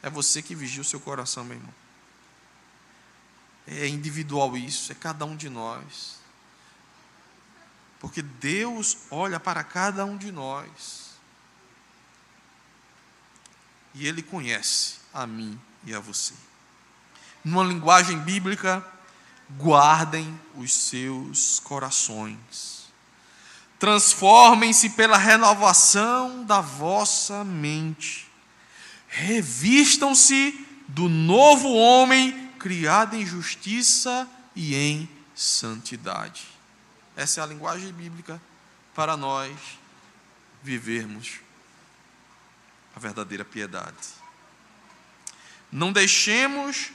É 0.00 0.08
você 0.08 0.40
que 0.40 0.54
vigia 0.54 0.82
o 0.82 0.84
seu 0.84 1.00
coração, 1.00 1.44
meu 1.44 1.56
irmão. 1.56 1.74
É 3.66 3.88
individual 3.88 4.56
isso, 4.56 4.92
é 4.92 4.94
cada 4.94 5.24
um 5.24 5.34
de 5.34 5.48
nós. 5.48 6.20
Porque 7.98 8.22
Deus 8.22 8.98
olha 9.10 9.40
para 9.40 9.64
cada 9.64 10.04
um 10.04 10.16
de 10.16 10.30
nós. 10.30 11.10
E 13.94 14.06
Ele 14.06 14.22
conhece 14.22 14.98
a 15.12 15.26
mim 15.26 15.60
e 15.84 15.92
a 15.92 15.98
você. 15.98 16.34
Numa 17.44 17.64
linguagem 17.64 18.18
bíblica, 18.18 18.84
guardem 19.56 20.38
os 20.54 20.72
seus 20.72 21.58
corações. 21.60 22.90
Transformem-se 23.78 24.90
pela 24.90 25.16
renovação 25.16 26.44
da 26.44 26.60
vossa 26.60 27.42
mente. 27.42 28.28
Revistam-se 29.08 30.66
do 30.86 31.08
novo 31.08 31.72
homem 31.72 32.50
criado 32.58 33.16
em 33.16 33.24
justiça 33.24 34.28
e 34.54 34.74
em 34.74 35.08
santidade. 35.34 36.46
Essa 37.16 37.40
é 37.40 37.44
a 37.44 37.46
linguagem 37.46 37.90
bíblica 37.92 38.40
para 38.94 39.16
nós 39.16 39.56
vivermos 40.62 41.40
a 42.94 43.00
verdadeira 43.00 43.44
piedade. 43.44 43.96
Não 45.72 45.92
deixemos 45.92 46.90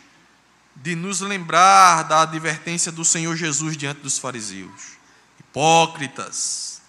de 0.75 0.96
nos 0.96 1.22
lembrar 1.22 2.03
da 2.03 2.22
advertência 2.22 2.91
do 2.91 3.05
Senhor 3.05 3.36
Jesus 3.36 3.77
diante 3.77 4.01
dos 4.01 4.17
fariseus. 4.17 4.98
Hipócritas. 5.39 6.82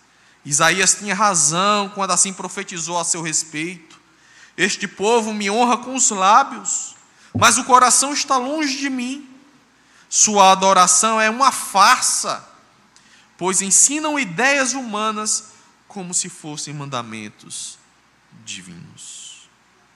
Isaías 0.45 0.95
tinha 0.95 1.15
razão 1.15 1.89
quando 1.91 2.11
assim 2.11 2.33
profetizou 2.33 2.99
a 2.99 3.05
seu 3.05 3.23
respeito. 3.23 4.01
Este 4.57 4.89
povo 4.89 5.33
me 5.33 5.51
honra 5.51 5.79
com 5.79 5.95
os 5.95 6.11
lábios, 6.11 6.95
mas 7.35 7.59
o 7.59 7.65
coração 7.65 8.13
está 8.13 8.37
longe 8.37 8.77
de 8.79 8.89
mim. 8.89 9.29
Sua 10.09 10.53
adoração 10.53 11.21
é 11.21 11.29
uma 11.29 11.51
farsa, 11.53 12.47
pois 13.37 13.61
ensinam 13.61 14.19
ideias 14.19 14.73
humanas 14.73 15.53
como 15.89 16.15
se 16.15 16.29
fossem 16.29 16.73
mandamentos 16.73 17.79
divinos. 18.45 19.49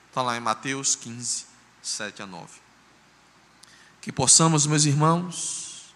Está 0.09 0.23
lá 0.23 0.37
em 0.37 0.41
Mateus 0.41 0.97
15, 0.97 1.47
7 1.81 2.23
a 2.23 2.27
9. 2.27 2.70
Que 4.01 4.11
possamos, 4.11 4.67
meus 4.67 4.85
irmãos, 4.85 5.95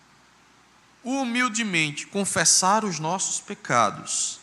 humildemente 1.02 2.06
confessar 2.06 2.84
os 2.84 2.99
nossos 2.99 3.40
pecados 3.40 4.40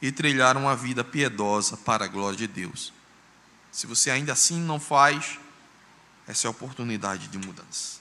e 0.00 0.12
trilhar 0.12 0.56
uma 0.56 0.76
vida 0.76 1.02
piedosa 1.02 1.76
para 1.76 2.04
a 2.04 2.08
glória 2.08 2.36
de 2.36 2.46
Deus. 2.46 2.92
Se 3.72 3.86
você 3.86 4.10
ainda 4.10 4.32
assim 4.32 4.60
não 4.60 4.78
faz, 4.78 5.38
essa 6.26 6.46
é 6.46 6.48
a 6.48 6.50
oportunidade 6.50 7.28
de 7.28 7.38
mudança. 7.38 7.98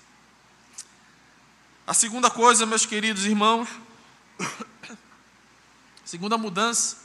A 1.86 1.94
segunda 1.94 2.30
coisa, 2.30 2.66
meus 2.66 2.86
queridos 2.86 3.26
irmãos, 3.26 3.68
segunda 6.06 6.38
mudança 6.38 6.98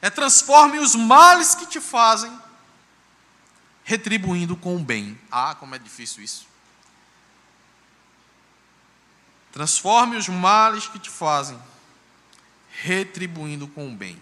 é 0.00 0.10
transforme 0.10 0.78
os 0.78 0.94
males 0.96 1.54
que 1.54 1.66
te 1.66 1.80
fazem, 1.80 2.36
retribuindo 3.84 4.56
com 4.56 4.76
o 4.76 4.80
bem. 4.80 5.18
Ah, 5.30 5.54
como 5.54 5.74
é 5.74 5.78
difícil 5.78 6.24
isso. 6.24 6.51
Transforme 9.52 10.16
os 10.16 10.28
males 10.28 10.86
que 10.86 10.98
te 10.98 11.10
fazem, 11.10 11.60
retribuindo 12.82 13.68
com 13.68 13.86
o 13.88 13.94
bem. 13.94 14.18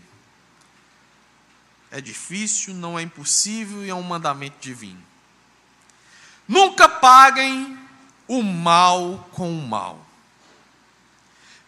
É 1.91 2.01
difícil, 2.01 2.75
não 2.75 2.99
é 2.99 3.03
impossível 3.03 3.85
e 3.85 3.91
é 3.91 3.95
um 3.95 4.03
mandamento 4.03 4.57
divino. 4.61 5.03
Nunca 6.47 6.89
paguem 6.89 7.79
o 8.27 8.43
mal 8.43 9.29
com 9.33 9.57
o 9.57 9.67
mal. 9.67 10.05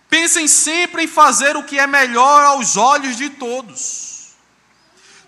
Pensem 0.08 0.46
sempre 0.46 1.04
em 1.04 1.08
fazer 1.08 1.56
o 1.56 1.64
que 1.64 1.78
é 1.78 1.86
melhor 1.86 2.44
aos 2.44 2.76
olhos 2.76 3.16
de 3.16 3.30
todos. 3.30 4.34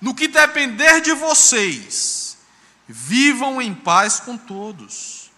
No 0.00 0.14
que 0.14 0.28
depender 0.28 1.00
de 1.00 1.12
vocês, 1.12 2.36
vivam 2.86 3.62
em 3.62 3.74
paz 3.74 4.20
com 4.20 4.36
todos. 4.36 5.30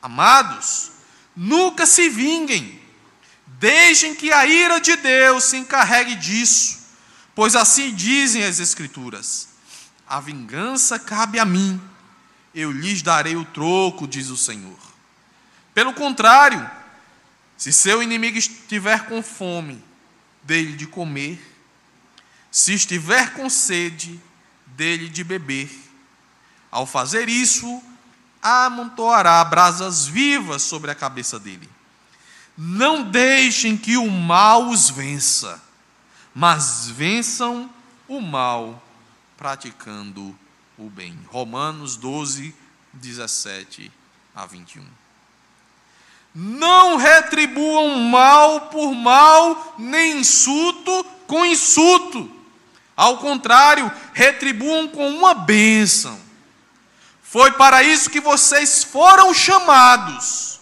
Amados, 0.00 0.90
nunca 1.36 1.86
se 1.86 2.08
vinguem, 2.08 2.80
deixem 3.46 4.14
que 4.14 4.32
a 4.32 4.46
ira 4.46 4.80
de 4.80 4.96
Deus 4.96 5.44
se 5.44 5.56
encarregue 5.56 6.14
disso, 6.16 6.78
pois 7.34 7.54
assim 7.56 7.94
dizem 7.94 8.44
as 8.44 8.58
Escrituras: 8.58 9.48
a 10.06 10.20
vingança 10.20 10.98
cabe 10.98 11.38
a 11.38 11.44
mim, 11.44 11.80
eu 12.54 12.70
lhes 12.70 13.02
darei 13.02 13.36
o 13.36 13.44
troco, 13.44 14.06
diz 14.06 14.28
o 14.28 14.36
Senhor. 14.36 14.78
Pelo 15.72 15.94
contrário, 15.94 16.68
se 17.56 17.72
seu 17.72 18.02
inimigo 18.02 18.38
estiver 18.38 19.06
com 19.06 19.22
fome, 19.22 19.82
dele 20.42 20.72
de 20.72 20.86
comer. 20.86 21.38
Se 22.50 22.74
estiver 22.74 23.34
com 23.34 23.48
sede, 23.48 24.20
dele 24.66 25.08
de 25.08 25.22
beber. 25.22 25.70
Ao 26.70 26.86
fazer 26.86 27.28
isso, 27.28 27.82
amontoará 28.42 29.42
brasas 29.44 30.06
vivas 30.06 30.62
sobre 30.62 30.90
a 30.90 30.94
cabeça 30.94 31.38
dele. 31.38 31.68
Não 32.56 33.02
deixem 33.02 33.76
que 33.76 33.96
o 33.96 34.10
mal 34.10 34.68
os 34.68 34.90
vença, 34.90 35.62
mas 36.34 36.88
vençam 36.88 37.70
o 38.06 38.20
mal 38.20 38.82
praticando 39.36 40.36
o 40.76 40.90
bem. 40.90 41.18
Romanos 41.28 41.96
12, 41.96 42.54
17 42.92 43.90
a 44.34 44.46
21. 44.46 44.84
Não 46.34 46.96
retribuam 46.96 47.98
mal 48.00 48.62
por 48.62 48.94
mal, 48.94 49.74
nem 49.78 50.20
insulto 50.20 51.04
com 51.26 51.44
insulto. 51.44 52.30
Ao 52.96 53.18
contrário, 53.18 53.90
retribuam 54.12 54.86
com 54.86 55.08
uma 55.10 55.34
bênção. 55.34 56.20
Foi 57.30 57.52
para 57.52 57.80
isso 57.84 58.10
que 58.10 58.20
vocês 58.20 58.82
foram 58.82 59.32
chamados, 59.32 60.58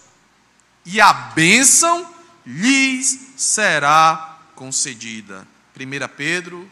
e 0.85 1.01
a 1.01 1.11
bênção 1.11 2.13
lhes 2.45 3.31
será 3.35 4.37
concedida. 4.53 5.47
1 5.75 6.15
Pedro 6.15 6.69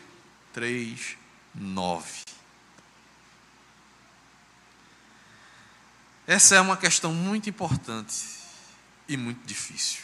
3, 0.53 1.17
9. 1.55 2.25
Essa 6.27 6.53
é 6.57 6.61
uma 6.61 6.77
questão 6.77 7.11
muito 7.11 7.49
importante 7.49 8.37
e 9.07 9.17
muito 9.17 9.43
difícil. 9.47 10.01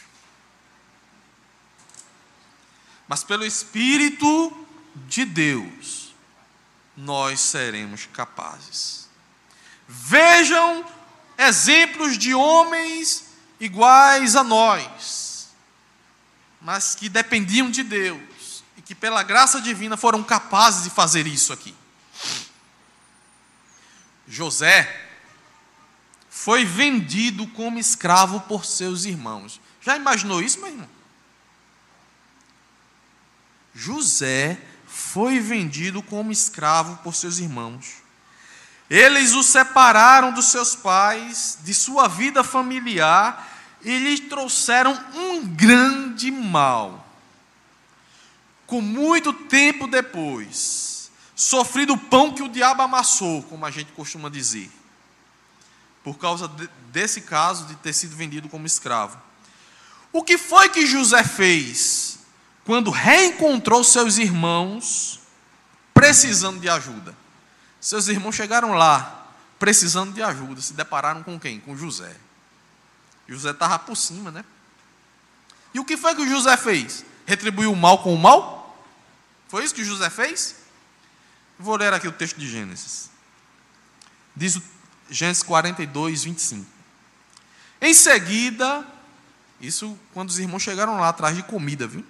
Mas 3.06 3.22
pelo 3.22 3.46
Espírito 3.46 4.66
de 5.06 5.24
Deus, 5.24 6.12
nós 6.96 7.38
seremos 7.38 8.06
capazes. 8.06 9.03
Vejam 9.86 10.84
exemplos 11.36 12.16
de 12.16 12.34
homens 12.34 13.24
iguais 13.60 14.36
a 14.36 14.44
nós, 14.44 15.48
mas 16.60 16.94
que 16.94 17.08
dependiam 17.08 17.70
de 17.70 17.82
Deus 17.82 18.64
e 18.76 18.82
que, 18.82 18.94
pela 18.94 19.22
graça 19.22 19.60
divina, 19.60 19.96
foram 19.96 20.22
capazes 20.22 20.84
de 20.84 20.90
fazer 20.90 21.26
isso 21.26 21.52
aqui. 21.52 21.74
José 24.26 25.02
foi 26.30 26.64
vendido 26.64 27.46
como 27.48 27.78
escravo 27.78 28.40
por 28.40 28.64
seus 28.64 29.04
irmãos. 29.04 29.60
Já 29.80 29.96
imaginou 29.96 30.42
isso, 30.42 30.60
meu 30.60 30.68
irmão? 30.68 30.88
José 33.74 34.60
foi 34.86 35.40
vendido 35.40 36.02
como 36.02 36.30
escravo 36.30 36.96
por 37.02 37.14
seus 37.14 37.38
irmãos. 37.38 38.03
Eles 38.96 39.32
o 39.32 39.42
separaram 39.42 40.32
dos 40.32 40.52
seus 40.52 40.76
pais, 40.76 41.58
de 41.64 41.74
sua 41.74 42.06
vida 42.06 42.44
familiar, 42.44 43.44
e 43.82 43.98
lhe 43.98 44.20
trouxeram 44.20 44.92
um 45.12 45.44
grande 45.44 46.30
mal. 46.30 47.04
Com 48.68 48.80
muito 48.80 49.32
tempo 49.32 49.88
depois, 49.88 51.10
sofrido 51.34 51.94
o 51.94 51.98
pão 51.98 52.32
que 52.32 52.42
o 52.42 52.48
diabo 52.48 52.82
amassou, 52.82 53.42
como 53.42 53.66
a 53.66 53.70
gente 53.72 53.90
costuma 53.90 54.28
dizer 54.28 54.70
por 56.04 56.16
causa 56.16 56.46
de, 56.46 56.68
desse 56.92 57.22
caso 57.22 57.64
de 57.64 57.74
ter 57.76 57.94
sido 57.94 58.14
vendido 58.14 58.48
como 58.48 58.64
escravo. 58.64 59.18
O 60.12 60.22
que 60.22 60.38
foi 60.38 60.68
que 60.68 60.86
José 60.86 61.24
fez 61.24 62.20
quando 62.64 62.92
reencontrou 62.92 63.82
seus 63.82 64.18
irmãos 64.18 65.18
precisando 65.92 66.60
de 66.60 66.68
ajuda? 66.68 67.23
Seus 67.84 68.08
irmãos 68.08 68.34
chegaram 68.34 68.72
lá 68.72 69.26
precisando 69.58 70.14
de 70.14 70.22
ajuda, 70.22 70.58
se 70.62 70.72
depararam 70.72 71.22
com 71.22 71.38
quem? 71.38 71.60
Com 71.60 71.76
José. 71.76 72.16
José 73.28 73.50
estava 73.50 73.78
por 73.78 73.94
cima, 73.94 74.30
né? 74.30 74.42
E 75.74 75.78
o 75.78 75.84
que 75.84 75.94
foi 75.94 76.14
que 76.14 76.26
José 76.26 76.56
fez? 76.56 77.04
Retribuiu 77.26 77.70
o 77.70 77.76
mal 77.76 78.02
com 78.02 78.14
o 78.14 78.18
mal? 78.18 78.82
Foi 79.48 79.62
isso 79.62 79.74
que 79.74 79.84
José 79.84 80.08
fez? 80.08 80.56
Vou 81.58 81.76
ler 81.76 81.92
aqui 81.92 82.08
o 82.08 82.12
texto 82.12 82.38
de 82.38 82.48
Gênesis. 82.48 83.10
Diz 84.34 84.58
Gênesis 85.10 85.42
42, 85.42 86.24
25. 86.24 86.66
Em 87.82 87.92
seguida, 87.92 88.82
isso 89.60 89.98
quando 90.14 90.30
os 90.30 90.38
irmãos 90.38 90.62
chegaram 90.62 90.98
lá 90.98 91.10
atrás 91.10 91.36
de 91.36 91.42
comida, 91.42 91.86
viu? 91.86 92.02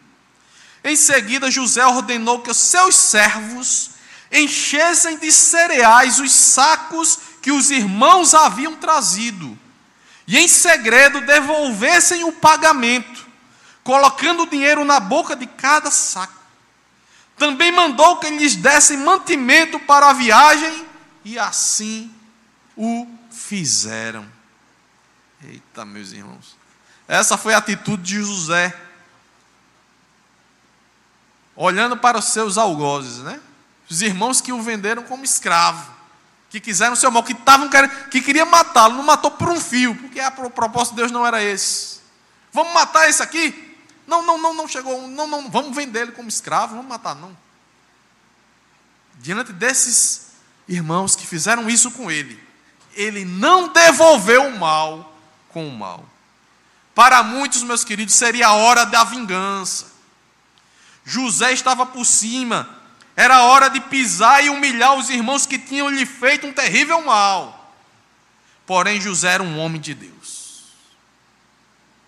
Em 0.84 0.94
seguida, 0.94 1.50
José 1.50 1.84
ordenou 1.84 2.42
que 2.42 2.50
os 2.52 2.58
seus 2.58 2.94
servos 2.94 3.93
enchessem 4.34 5.16
de 5.16 5.30
cereais 5.30 6.18
os 6.18 6.32
sacos 6.32 7.18
que 7.40 7.52
os 7.52 7.70
irmãos 7.70 8.34
haviam 8.34 8.74
trazido, 8.74 9.56
e 10.26 10.38
em 10.38 10.48
segredo 10.48 11.20
devolvessem 11.20 12.24
o 12.24 12.32
pagamento, 12.32 13.26
colocando 13.84 14.42
o 14.42 14.46
dinheiro 14.48 14.84
na 14.84 14.98
boca 14.98 15.36
de 15.36 15.46
cada 15.46 15.90
saco. 15.90 16.42
Também 17.36 17.70
mandou 17.70 18.16
que 18.16 18.28
lhes 18.30 18.56
dessem 18.56 18.96
mantimento 18.96 19.78
para 19.78 20.10
a 20.10 20.12
viagem, 20.12 20.86
e 21.24 21.38
assim 21.38 22.12
o 22.76 23.06
fizeram. 23.30 24.26
Eita, 25.42 25.84
meus 25.84 26.12
irmãos. 26.12 26.56
Essa 27.06 27.36
foi 27.36 27.54
a 27.54 27.58
atitude 27.58 28.02
de 28.02 28.22
José. 28.22 28.74
Olhando 31.54 31.96
para 31.96 32.18
os 32.18 32.24
seus 32.26 32.56
algozes, 32.56 33.18
né? 33.18 33.40
Os 33.94 34.02
irmãos 34.02 34.40
que 34.40 34.52
o 34.52 34.60
venderam 34.60 35.04
como 35.04 35.24
escravo, 35.24 35.88
que 36.50 36.58
quiseram 36.58 36.96
seu 36.96 37.12
mal, 37.12 37.22
que 37.22 37.30
estavam 37.30 37.70
que 38.10 38.20
queria 38.20 38.44
matá-lo, 38.44 38.96
não 38.96 39.04
matou 39.04 39.30
por 39.30 39.48
um 39.48 39.60
fio, 39.60 39.94
porque 39.94 40.18
a 40.18 40.32
propósito 40.32 40.96
de 40.96 41.02
Deus 41.02 41.12
não 41.12 41.24
era 41.24 41.40
esse. 41.40 42.00
Vamos 42.52 42.74
matar 42.74 43.08
esse 43.08 43.22
aqui? 43.22 43.78
Não, 44.04 44.20
não, 44.26 44.36
não, 44.36 44.52
não 44.52 44.66
chegou, 44.66 45.06
não, 45.06 45.28
não, 45.28 45.48
vamos 45.48 45.76
vender 45.76 46.00
ele 46.00 46.10
como 46.10 46.28
escravo, 46.28 46.74
vamos 46.74 46.88
matar 46.88 47.14
não. 47.14 47.36
Diante 49.20 49.52
desses 49.52 50.32
irmãos 50.66 51.14
que 51.14 51.24
fizeram 51.24 51.70
isso 51.70 51.92
com 51.92 52.10
ele, 52.10 52.42
ele 52.94 53.24
não 53.24 53.68
devolveu 53.68 54.48
o 54.48 54.58
mal 54.58 55.16
com 55.50 55.68
o 55.68 55.72
mal. 55.72 56.04
Para 56.96 57.22
muitos, 57.22 57.62
meus 57.62 57.84
queridos, 57.84 58.16
seria 58.16 58.48
a 58.48 58.54
hora 58.54 58.84
da 58.84 59.04
vingança. 59.04 59.86
José 61.04 61.52
estava 61.52 61.86
por 61.86 62.04
cima, 62.04 62.82
Era 63.16 63.44
hora 63.44 63.68
de 63.68 63.80
pisar 63.80 64.44
e 64.44 64.50
humilhar 64.50 64.96
os 64.96 65.08
irmãos 65.08 65.46
que 65.46 65.58
tinham 65.58 65.88
lhe 65.88 66.04
feito 66.04 66.46
um 66.46 66.52
terrível 66.52 67.00
mal. 67.02 67.72
Porém, 68.66 69.00
José 69.00 69.34
era 69.34 69.42
um 69.42 69.58
homem 69.58 69.80
de 69.80 69.94
Deus. 69.94 70.64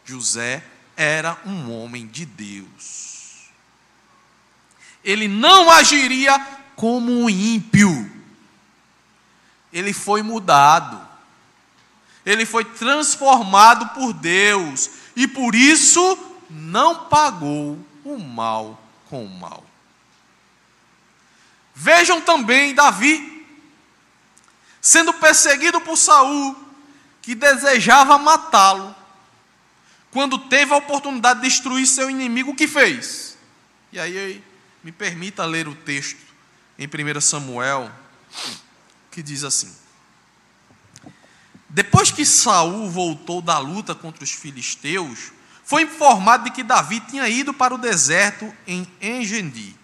José 0.04 0.64
era 0.96 1.38
um 1.44 1.70
homem 1.70 2.06
de 2.06 2.24
Deus. 2.24 3.50
Ele 5.04 5.28
não 5.28 5.70
agiria 5.70 6.38
como 6.74 7.12
um 7.12 7.30
ímpio. 7.30 8.10
Ele 9.72 9.92
foi 9.92 10.22
mudado. 10.22 11.06
Ele 12.24 12.44
foi 12.44 12.64
transformado 12.64 13.94
por 13.94 14.12
Deus 14.12 14.90
e 15.14 15.28
por 15.28 15.54
isso 15.54 16.18
não 16.50 17.06
pagou 17.06 17.78
o 18.04 18.18
mal 18.18 18.82
com 19.08 19.24
o 19.24 19.28
mal. 19.28 19.64
Vejam 21.78 22.22
também 22.22 22.74
Davi 22.74 23.46
sendo 24.80 25.12
perseguido 25.12 25.78
por 25.80 25.98
Saul, 25.98 26.56
que 27.20 27.34
desejava 27.34 28.16
matá-lo. 28.16 28.94
Quando 30.10 30.38
teve 30.38 30.72
a 30.72 30.78
oportunidade 30.78 31.40
de 31.40 31.48
destruir 31.48 31.86
seu 31.86 32.08
inimigo, 32.08 32.52
o 32.52 32.56
que 32.56 32.66
fez? 32.66 33.36
E 33.92 34.00
aí 34.00 34.42
me 34.82 34.90
permita 34.90 35.44
ler 35.44 35.68
o 35.68 35.74
texto 35.74 36.20
em 36.78 36.86
1 36.86 37.20
Samuel, 37.20 37.92
que 39.10 39.22
diz 39.22 39.44
assim: 39.44 39.76
Depois 41.68 42.10
que 42.10 42.24
Saul 42.24 42.88
voltou 42.88 43.42
da 43.42 43.58
luta 43.58 43.94
contra 43.94 44.24
os 44.24 44.30
filisteus, 44.30 45.30
foi 45.62 45.82
informado 45.82 46.44
de 46.44 46.52
que 46.52 46.62
Davi 46.62 47.00
tinha 47.00 47.28
ido 47.28 47.52
para 47.52 47.74
o 47.74 47.78
deserto 47.78 48.50
em 48.66 48.90
Engendi. 48.98 49.76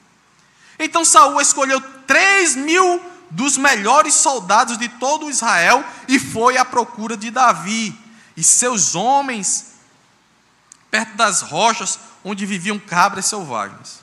Então 0.84 1.04
Saul 1.04 1.40
escolheu 1.40 1.80
três 2.06 2.56
mil 2.56 3.00
dos 3.30 3.56
melhores 3.56 4.14
soldados 4.14 4.76
de 4.76 4.88
todo 4.88 5.30
Israel 5.30 5.84
e 6.08 6.18
foi 6.18 6.58
à 6.58 6.64
procura 6.64 7.16
de 7.16 7.30
Davi 7.30 7.96
e 8.36 8.42
seus 8.42 8.94
homens 8.94 9.74
perto 10.90 11.16
das 11.16 11.40
rochas 11.40 11.98
onde 12.24 12.44
viviam 12.44 12.78
cabras 12.78 13.26
selvagens. 13.26 14.02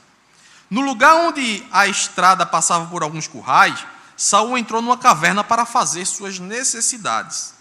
No 0.68 0.80
lugar 0.80 1.14
onde 1.16 1.64
a 1.70 1.86
estrada 1.86 2.46
passava 2.46 2.86
por 2.86 3.02
alguns 3.02 3.28
currais, 3.28 3.84
Saul 4.16 4.56
entrou 4.56 4.80
numa 4.80 4.96
caverna 4.98 5.44
para 5.44 5.66
fazer 5.66 6.04
suas 6.06 6.38
necessidades. 6.38 7.54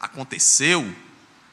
Aconteceu, 0.00 0.94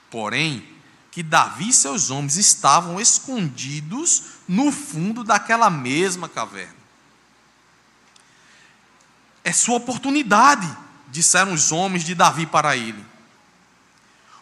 porém, 0.09 0.67
que 1.11 1.23
Davi 1.23 1.69
e 1.69 1.73
seus 1.73 2.09
homens 2.09 2.37
estavam 2.37 2.99
escondidos 2.99 4.23
no 4.47 4.71
fundo 4.71 5.23
daquela 5.23 5.69
mesma 5.69 6.29
caverna. 6.29 6.76
É 9.47 9.53
sua 9.53 9.77
oportunidade, 9.77 10.67
disseram 11.07 11.53
os 11.53 11.71
homens 11.71 12.03
de 12.03 12.13
Davi 12.13 12.45
para 12.45 12.75
ele. 12.75 13.01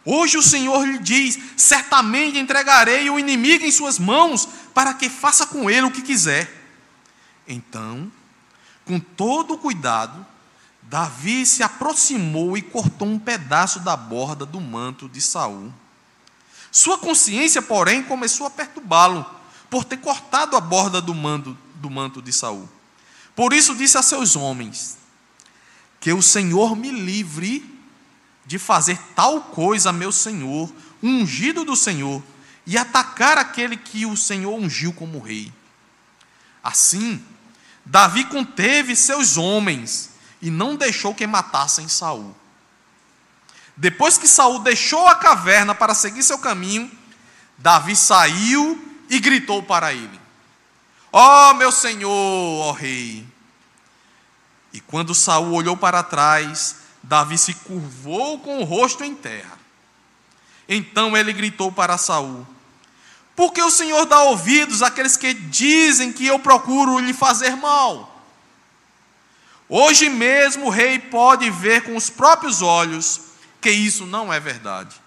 Hoje 0.04 0.36
o 0.36 0.42
Senhor 0.42 0.84
lhe 0.84 0.98
diz: 0.98 1.38
certamente 1.56 2.40
entregarei 2.40 3.08
o 3.12 3.20
inimigo 3.20 3.64
em 3.64 3.72
suas 3.72 4.00
mãos, 4.00 4.50
para 4.74 4.96
que 4.96 5.08
faça 5.08 5.46
com 5.46 5.70
ele 5.70 5.86
o 5.86 5.92
que 5.92 6.02
quiser. 6.02 6.52
Então, 7.48 8.12
com 8.84 9.00
todo 9.00 9.60
cuidado, 9.60 10.26
Davi 10.82 11.46
se 11.46 11.62
aproximou 11.62 12.58
e 12.58 12.64
cortou 12.64 13.08
um 13.08 13.20
pedaço 13.20 13.82
da 13.82 13.96
borda 13.96 14.44
do 14.44 14.60
manto 14.60 15.08
de 15.08 15.22
Saul. 15.22 15.72
Sua 16.72 16.98
consciência, 16.98 17.62
porém, 17.62 18.02
começou 18.02 18.48
a 18.48 18.50
perturbá-lo 18.50 19.24
por 19.70 19.84
ter 19.84 19.98
cortado 19.98 20.58
a 20.58 20.60
borda 20.60 21.00
do 21.00 21.14
manto, 21.14 21.56
do 21.76 21.92
manto 21.92 22.24
de 22.24 22.34
Saul. 22.34 22.68
Por 23.36 23.54
isso 23.54 23.76
disse 23.76 23.98
a 23.98 24.02
seus 24.02 24.36
homens: 24.36 24.98
Que 26.00 26.14
o 26.14 26.22
Senhor 26.22 26.76
me 26.76 26.92
livre 26.92 27.64
de 28.46 28.60
fazer 28.60 28.98
tal 29.16 29.42
coisa 29.42 29.92
meu 29.92 30.12
Senhor, 30.12 30.72
ungido 31.02 31.66
do 31.66 31.76
Senhor, 31.76 32.24
e 32.66 32.78
atacar 32.78 33.38
aquele 33.38 33.76
que 33.76 34.06
o 34.06 34.16
Senhor 34.16 34.56
ungiu 34.58 34.94
como 34.94 35.20
rei. 35.20 35.52
Assim, 36.64 37.24
Davi 37.86 38.24
conteve 38.26 38.96
seus 38.96 39.38
homens 39.38 40.12
e 40.42 40.50
não 40.50 40.76
deixou 40.76 41.14
que 41.14 41.28
matassem 41.28 41.88
Saul. 41.88 42.36
Depois 43.78 44.18
que 44.18 44.28
Saul 44.28 44.60
deixou 44.60 45.08
a 45.08 45.16
caverna 45.16 45.76
para 45.76 45.94
seguir 45.94 46.24
seu 46.24 46.40
caminho, 46.40 46.90
Davi 47.58 47.96
saiu 47.96 48.82
e 49.10 49.20
gritou 49.20 49.62
para 49.62 49.94
ele: 49.94 50.20
Ó 51.18 51.52
oh, 51.52 51.54
meu 51.54 51.72
senhor, 51.72 52.12
ó 52.12 52.68
oh, 52.68 52.72
rei. 52.74 53.26
E 54.74 54.82
quando 54.82 55.16
Saul 55.16 55.54
olhou 55.54 55.78
para 55.78 56.04
trás, 56.04 56.76
Davi 57.02 57.38
se 57.38 57.54
curvou 57.54 58.38
com 58.40 58.60
o 58.60 58.66
rosto 58.66 59.02
em 59.02 59.16
terra. 59.16 59.58
Então 60.68 61.16
ele 61.16 61.32
gritou 61.32 61.72
para 61.72 61.98
Saul: 61.98 62.46
Por 63.34 63.54
que 63.54 63.62
o 63.62 63.72
Senhor 63.72 64.06
dá 64.06 64.24
ouvidos 64.24 64.82
àqueles 64.82 65.16
que 65.16 65.34
dizem 65.34 66.12
que 66.12 66.28
eu 66.28 66.38
procuro 66.38 67.00
lhe 67.00 67.14
fazer 67.14 67.56
mal? 67.56 68.22
Hoje 69.70 70.10
mesmo 70.10 70.66
o 70.66 70.70
rei 70.70 71.00
pode 71.00 71.50
ver 71.50 71.84
com 71.84 71.96
os 71.96 72.10
próprios 72.10 72.62
olhos 72.62 73.22
que 73.62 73.72
isso 73.72 74.06
não 74.06 74.34
é 74.34 74.40
verdade. 74.42 74.98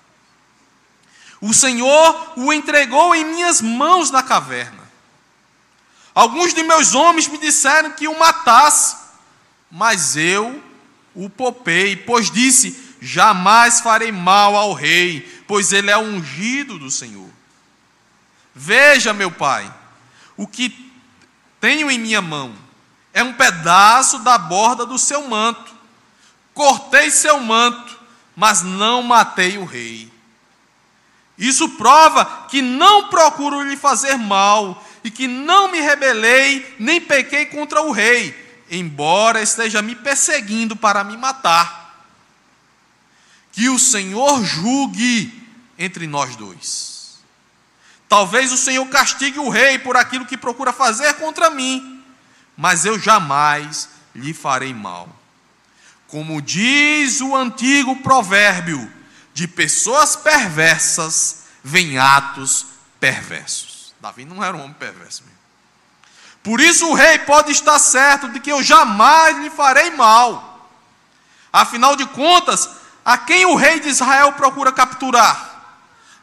O 1.38 1.53
Senhor 1.53 2.33
o 2.35 2.51
entregou 2.51 3.14
em 3.14 3.27
minhas 3.27 3.61
mãos 3.61 4.11
na 4.11 4.23
caverna. 4.23 4.77
Alguns 6.18 6.52
de 6.52 6.64
meus 6.64 6.96
homens 6.96 7.28
me 7.28 7.38
disseram 7.38 7.92
que 7.92 8.09
o 8.09 8.18
matasse, 8.18 8.96
mas 9.70 10.16
eu 10.16 10.61
o 11.14 11.31
popei, 11.31 11.94
pois 11.94 12.28
disse: 12.28 12.96
Jamais 13.00 13.78
farei 13.78 14.11
mal 14.11 14.57
ao 14.57 14.72
rei, 14.72 15.20
pois 15.46 15.72
ele 15.72 15.92
é 15.92 15.96
ungido 15.96 16.76
do 16.76 16.90
Senhor. 16.90 17.31
Veja, 18.52 19.12
meu 19.12 19.31
pai, 19.31 19.72
o 20.37 20.44
que 20.44 20.92
tenho 21.61 21.88
em 21.88 22.00
minha 22.00 22.20
mão 22.20 22.52
é 23.14 23.22
um 23.22 23.35
pedaço 23.35 24.18
da 24.18 24.37
borda 24.37 24.85
do 24.85 24.98
seu 24.98 25.28
manto. 25.28 25.72
Cortei 26.52 27.12
seu 27.12 27.38
manto, 27.38 27.96
mas 28.35 28.62
não 28.62 29.04
matei 29.04 29.57
o 29.57 29.64
rei. 29.64 30.11
Isso 31.38 31.68
prova 31.76 32.24
que 32.50 32.61
não 32.61 33.09
procuro 33.09 33.62
lhe 33.62 33.76
fazer 33.76 34.16
mal 34.16 34.85
e 35.02 35.11
que 35.11 35.26
não 35.26 35.70
me 35.70 35.80
rebelei 35.80 36.76
nem 36.78 37.00
pequei 37.00 37.46
contra 37.46 37.82
o 37.82 37.92
rei, 37.92 38.34
embora 38.70 39.42
esteja 39.42 39.80
me 39.80 39.94
perseguindo 39.94 40.76
para 40.76 41.04
me 41.04 41.16
matar. 41.16 42.06
Que 43.52 43.68
o 43.68 43.78
Senhor 43.78 44.44
julgue 44.44 45.32
entre 45.78 46.06
nós 46.06 46.37
dois. 46.37 47.18
Talvez 48.08 48.52
o 48.52 48.56
Senhor 48.56 48.87
castigue 48.87 49.38
o 49.38 49.48
rei 49.48 49.78
por 49.78 49.96
aquilo 49.96 50.24
que 50.24 50.37
procura 50.37 50.72
fazer 50.72 51.14
contra 51.14 51.50
mim, 51.50 52.02
mas 52.56 52.84
eu 52.84 52.98
jamais 52.98 53.88
lhe 54.14 54.32
farei 54.32 54.72
mal. 54.72 55.14
Como 56.06 56.40
diz 56.40 57.20
o 57.20 57.37
antigo 57.37 57.96
provérbio, 57.96 58.90
de 59.34 59.46
pessoas 59.46 60.16
perversas 60.16 61.44
vem 61.62 61.98
atos 61.98 62.66
perversos. 62.98 63.67
Davi 64.00 64.24
não 64.24 64.42
era 64.42 64.56
um 64.56 64.61
homem 64.61 64.74
perverso 64.74 65.22
mesmo. 65.24 65.38
Por 66.42 66.61
isso 66.61 66.88
o 66.88 66.94
rei 66.94 67.18
pode 67.20 67.52
estar 67.52 67.78
certo 67.78 68.28
de 68.28 68.40
que 68.40 68.50
eu 68.50 68.62
jamais 68.62 69.37
lhe 69.38 69.50
farei 69.50 69.90
mal. 69.90 70.68
Afinal 71.52 71.96
de 71.96 72.06
contas, 72.06 72.70
a 73.04 73.18
quem 73.18 73.44
o 73.46 73.54
rei 73.54 73.80
de 73.80 73.88
Israel 73.88 74.32
procura 74.32 74.72
capturar? 74.72 75.48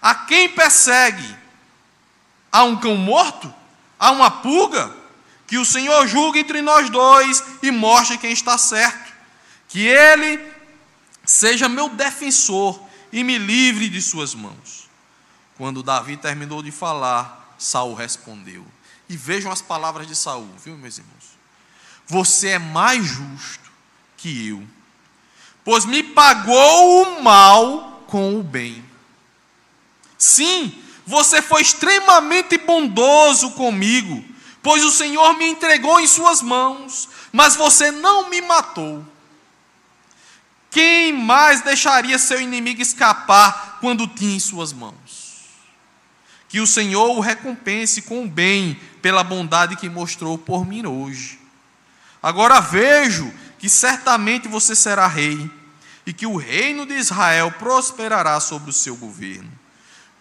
A 0.02 0.16
quem 0.16 0.50
persegue? 0.50 1.36
A 2.52 2.64
um 2.64 2.78
cão 2.78 2.96
morto? 2.96 3.54
A 4.00 4.12
uma 4.12 4.30
pulga? 4.30 4.92
Que 5.48 5.58
o 5.58 5.66
Senhor 5.66 6.08
julgue 6.08 6.40
entre 6.40 6.62
nós 6.62 6.90
dois 6.90 7.44
e 7.62 7.70
mostre 7.70 8.18
quem 8.18 8.32
está 8.32 8.58
certo. 8.58 9.14
Que 9.68 9.86
ele 9.86 10.40
seja 11.26 11.68
meu 11.68 11.90
defensor 11.90 12.82
e 13.12 13.24
me 13.24 13.38
livre 13.38 13.90
de 13.90 14.02
suas 14.02 14.34
mãos. 14.34 14.90
Quando 15.58 15.84
Davi 15.84 16.18
terminou 16.18 16.62
de 16.62 16.72
falar, 16.72 17.45
Saul 17.58 17.94
respondeu: 17.94 18.66
e 19.08 19.16
vejam 19.16 19.52
as 19.52 19.62
palavras 19.62 20.08
de 20.08 20.16
Saul, 20.16 20.50
viu, 20.64 20.78
meus 20.78 20.98
irmãos? 20.98 21.36
Você 22.08 22.50
é 22.50 22.60
mais 22.60 23.06
justo 23.06 23.72
que 24.18 24.48
eu, 24.48 24.66
pois 25.64 25.86
me 25.86 26.02
pagou 26.04 27.04
o 27.04 27.24
mal 27.24 28.04
com 28.08 28.40
o 28.40 28.44
bem. 28.44 28.84
Sim, 30.18 30.82
você 31.06 31.42
foi 31.42 31.62
extremamente 31.62 32.58
bondoso 32.58 33.52
comigo, 33.52 34.24
pois 34.62 34.84
o 34.84 34.92
Senhor 34.92 35.34
me 35.38 35.48
entregou 35.48 36.00
em 36.00 36.08
suas 36.08 36.42
mãos, 36.42 37.10
mas 37.32 37.56
você 37.56 37.92
não 37.92 38.30
me 38.30 38.42
matou. 38.42 39.06
Quem 40.72 41.14
mais 41.14 41.62
deixaria 41.62 42.18
seu 42.20 42.42
inimigo 42.42 42.82
escapar 42.82 43.78
quando 43.80 44.08
tinha 44.08 44.36
em 44.36 44.40
suas 44.40 44.74
mãos? 44.74 45.05
Que 46.56 46.62
o 46.62 46.66
Senhor 46.66 47.18
o 47.18 47.20
recompense 47.20 48.04
com 48.04 48.26
bem 48.26 48.80
pela 49.02 49.26
bondade 49.26 49.76
que 49.76 49.90
mostrou 49.90 50.38
por 50.38 50.66
mim 50.66 50.86
hoje. 50.86 51.38
Agora 52.24 52.62
vejo 52.62 53.30
que 53.60 53.68
certamente 53.68 54.48
você 54.48 54.74
será 54.74 55.06
rei 55.06 55.52
e 56.06 56.14
que 56.14 56.26
o 56.26 56.38
reino 56.38 56.86
de 56.86 56.94
Israel 56.94 57.52
prosperará 57.60 58.40
sobre 58.40 58.70
o 58.70 58.74
seu 58.74 58.96
governo. 58.96 59.52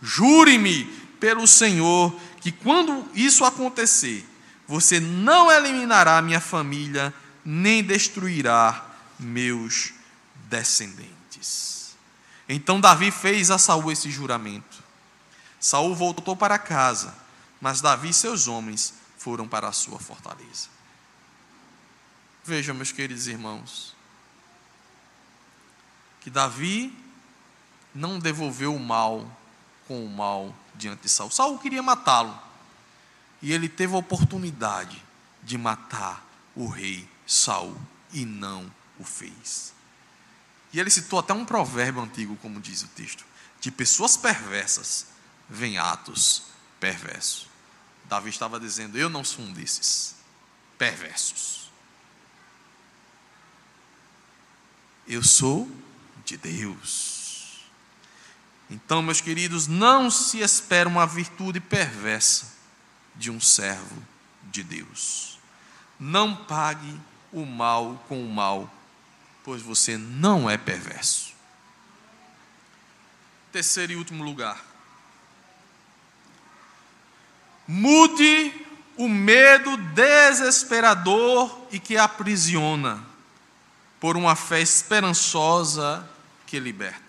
Jure-me 0.02 0.86
pelo 1.20 1.46
Senhor 1.46 2.12
que 2.40 2.50
quando 2.50 3.08
isso 3.14 3.44
acontecer, 3.44 4.28
você 4.66 4.98
não 4.98 5.52
eliminará 5.52 6.20
minha 6.20 6.40
família, 6.40 7.14
nem 7.44 7.80
destruirá 7.80 8.84
meus 9.20 9.92
descendentes. 10.50 11.94
Então 12.48 12.80
Davi 12.80 13.12
fez 13.12 13.52
a 13.52 13.56
Saul 13.56 13.92
esse 13.92 14.10
juramento. 14.10 14.73
Saul 15.64 15.94
voltou 15.94 16.36
para 16.36 16.58
casa, 16.58 17.16
mas 17.58 17.80
Davi 17.80 18.10
e 18.10 18.12
seus 18.12 18.48
homens 18.48 18.92
foram 19.16 19.48
para 19.48 19.66
a 19.66 19.72
sua 19.72 19.98
fortaleza. 19.98 20.68
Vejam, 22.44 22.74
meus 22.74 22.92
queridos 22.92 23.26
irmãos, 23.28 23.96
que 26.20 26.28
Davi 26.28 26.94
não 27.94 28.18
devolveu 28.18 28.76
o 28.76 28.78
mal 28.78 29.26
com 29.88 30.04
o 30.04 30.10
mal 30.10 30.54
diante 30.74 31.04
de 31.04 31.08
Saul. 31.08 31.30
Saul 31.30 31.58
queria 31.58 31.82
matá-lo. 31.82 32.38
E 33.40 33.50
ele 33.50 33.66
teve 33.66 33.94
a 33.94 33.98
oportunidade 33.98 35.02
de 35.42 35.56
matar 35.56 36.22
o 36.54 36.68
rei 36.68 37.08
Saul 37.26 37.74
e 38.12 38.26
não 38.26 38.70
o 38.98 39.04
fez. 39.04 39.72
E 40.74 40.78
ele 40.78 40.90
citou 40.90 41.20
até 41.20 41.32
um 41.32 41.46
provérbio 41.46 42.02
antigo, 42.02 42.36
como 42.42 42.60
diz 42.60 42.82
o 42.82 42.88
texto: 42.88 43.24
de 43.62 43.70
pessoas 43.70 44.14
perversas 44.14 45.13
vem 45.48 45.78
atos 45.78 46.44
perversos. 46.80 47.46
Davi 48.04 48.30
estava 48.30 48.60
dizendo: 48.60 48.98
Eu 48.98 49.08
não 49.08 49.24
sou 49.24 49.44
um 49.44 49.52
desses 49.52 50.16
perversos. 50.78 51.70
Eu 55.06 55.22
sou 55.22 55.70
de 56.24 56.36
Deus. 56.36 57.64
Então, 58.70 59.02
meus 59.02 59.20
queridos, 59.20 59.66
não 59.66 60.10
se 60.10 60.40
espera 60.40 60.88
uma 60.88 61.06
virtude 61.06 61.60
perversa 61.60 62.52
de 63.14 63.30
um 63.30 63.38
servo 63.38 64.02
de 64.44 64.62
Deus. 64.62 65.38
Não 65.98 66.34
pague 66.34 66.98
o 67.30 67.44
mal 67.44 68.02
com 68.08 68.24
o 68.24 68.32
mal, 68.32 68.72
pois 69.44 69.60
você 69.60 69.98
não 69.98 70.48
é 70.48 70.56
perverso. 70.56 71.32
Terceiro 73.52 73.92
e 73.92 73.96
último 73.96 74.24
lugar. 74.24 74.73
Mude 77.66 78.52
o 78.96 79.08
medo 79.08 79.76
desesperador 79.76 81.66
e 81.70 81.78
que 81.78 81.96
aprisiona, 81.96 83.04
por 83.98 84.16
uma 84.16 84.36
fé 84.36 84.60
esperançosa 84.60 86.08
que 86.46 86.60
liberta. 86.60 87.02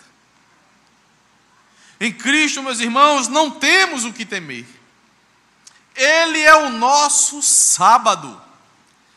Em 2.00 2.12
Cristo, 2.12 2.64
meus 2.64 2.80
irmãos, 2.80 3.28
não 3.28 3.52
temos 3.52 4.06
o 4.06 4.14
que 4.14 4.26
temer. 4.26 4.66
Ele 5.96 6.42
é 6.42 6.56
o 6.56 6.70
nosso 6.70 7.42
sábado, 7.42 8.42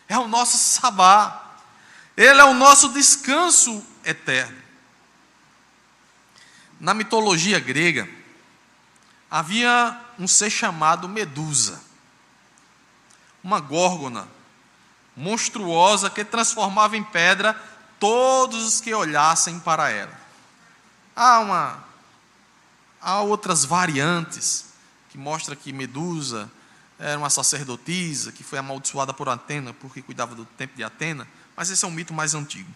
é 0.09 0.17
o 0.19 0.29
nosso 0.29 0.57
sabá, 0.57 1.57
ele 2.17 2.41
é 2.41 2.45
o 2.45 2.55
nosso 2.55 2.89
descanso 2.91 3.85
eterno. 4.05 4.57
Na 6.79 6.95
mitologia 6.95 7.59
grega, 7.59 8.09
havia 9.31 10.08
um 10.19 10.27
ser 10.27 10.51
chamado 10.51 11.09
Medusa, 11.09 11.81
uma 13.43 13.61
górgona 13.61 14.27
monstruosa 15.17 16.11
que 16.11 16.25
transformava 16.25 16.97
em 16.97 17.03
pedra 17.03 17.55
todos 17.99 18.65
os 18.67 18.81
que 18.81 18.95
olhassem 18.95 19.59
para 19.61 19.91
ela. 19.91 20.19
Há, 21.15 21.41
uma, 21.41 21.85
há 23.01 23.21
outras 23.21 23.65
variantes 23.65 24.67
que 25.11 25.19
mostram 25.19 25.57
que 25.57 25.73
Medusa 25.73 26.51
era 26.99 27.19
uma 27.19 27.31
sacerdotisa 27.31 28.33
que 28.33 28.43
foi 28.43 28.59
amaldiçoada 28.59 29.13
por 29.13 29.29
Atena 29.29 29.73
porque 29.73 30.03
cuidava 30.03 30.35
do 30.35 30.45
templo 30.45 30.77
de 30.77 30.85
Atena, 30.85 31.27
mas 31.57 31.71
esse 31.71 31.85
é 31.85 31.89
um 31.89 31.93
mito 31.93 32.13
mais 32.13 32.35
antigo. 32.35 32.71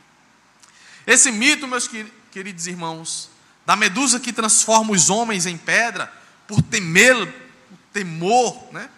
Esse 1.07 1.33
mito, 1.33 1.66
meus 1.66 1.88
queridos 2.31 2.66
irmãos, 2.66 3.28
da 3.66 3.74
medusa 3.76 4.20
que 4.20 4.33
transforma 4.33 4.92
os 4.92 5.11
homens 5.11 5.46
em 5.46 5.57
pedra 5.57 6.12
por 6.46 6.62
temê-lo, 6.62 7.26
por 7.26 7.78
temor, 7.92 8.72
né? 8.72 8.88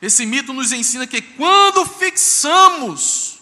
Esse 0.00 0.24
mito 0.24 0.52
nos 0.52 0.72
ensina 0.72 1.06
que 1.06 1.20
quando 1.20 1.84
fixamos 1.84 3.40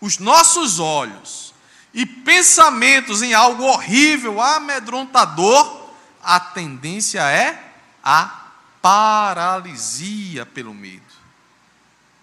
os 0.00 0.18
nossos 0.18 0.78
olhos 0.78 1.52
e 1.92 2.06
pensamentos 2.06 3.22
em 3.22 3.34
algo 3.34 3.64
horrível, 3.64 4.40
amedrontador, 4.40 5.90
a 6.22 6.40
tendência 6.40 7.20
é 7.20 7.72
a 8.02 8.46
paralisia 8.80 10.46
pelo 10.46 10.72
medo. 10.72 11.02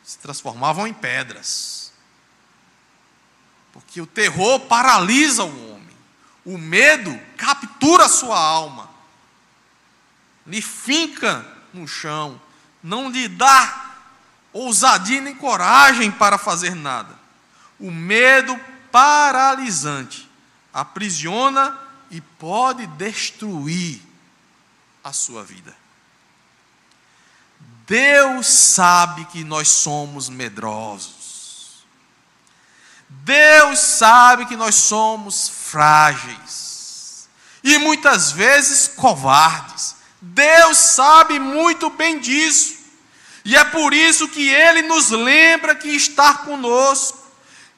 Se 0.04 0.18
transformavam 0.18 0.88
em 0.88 0.94
pedras. 0.94 1.94
Porque 3.72 4.02
o 4.02 4.08
terror 4.08 4.62
paralisa 4.62 5.44
o 5.44 5.74
homem. 5.74 5.96
O 6.44 6.58
medo 6.58 7.18
captura 7.38 8.06
a 8.06 8.10
sua 8.10 8.40
alma. 8.40 8.89
Lhe 10.50 10.62
finca 10.62 11.46
no 11.74 11.88
chão. 11.88 12.42
Não 12.82 13.10
lhe 13.10 13.28
dá 13.28 13.86
ousadia 14.52 15.22
nem 15.22 15.36
coragem 15.36 16.12
para 16.12 16.38
fazer 16.38 16.76
nada. 16.76 17.18
O 17.80 17.92
medo 17.92 18.60
paralisante 18.92 20.30
aprisiona 20.74 21.78
e 22.10 22.20
pode 22.20 22.88
destruir 22.88 24.02
a 25.04 25.14
sua 25.14 25.44
vida. 25.44 25.76
Deus 27.86 28.48
sabe 28.48 29.26
que 29.26 29.44
nós 29.44 29.70
somos 29.70 30.30
medrosos. 30.30 31.86
Deus 33.08 33.80
sabe 33.80 34.46
que 34.46 34.56
nós 34.56 34.76
somos 34.76 35.50
frágeis 35.50 37.28
e 37.64 37.78
muitas 37.78 38.32
vezes 38.32 38.88
covardes. 38.88 39.96
Deus 40.22 40.78
sabe 40.78 41.40
muito 41.40 41.90
bem 41.90 42.20
disso. 42.20 42.78
E 43.46 43.56
é 43.56 43.64
por 43.64 43.94
isso 43.94 44.28
que 44.28 44.50
Ele 44.50 44.82
nos 44.84 45.10
lembra 45.10 45.76
que 45.76 45.90
está 45.90 46.34
conosco, 46.36 47.18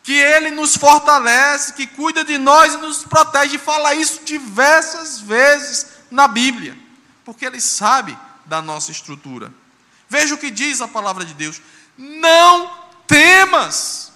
que 0.04 0.14
Ele 0.14 0.50
nos 0.50 0.76
fortalece, 0.76 1.74
que 1.74 1.86
cuida 1.86 2.24
de 2.24 2.38
nós 2.38 2.74
e 2.74 2.78
nos 2.78 3.04
protege. 3.04 3.56
E 3.56 3.60
fala 3.60 3.94
isso 3.94 4.22
diversas 4.24 5.20
vezes 5.20 5.88
na 6.10 6.28
Bíblia, 6.28 6.78
porque 7.24 7.46
Ele 7.46 7.62
sabe 7.62 8.18
da 8.46 8.62
nossa 8.62 8.92
estrutura. 8.92 9.54
Veja 10.10 10.36
o 10.36 10.38
que 10.38 10.50
diz 10.52 10.82
a 10.82 10.88
palavra 10.88 11.24
de 11.24 11.34
Deus: 11.34 11.62
não 11.98 12.70
temas. 13.08 14.12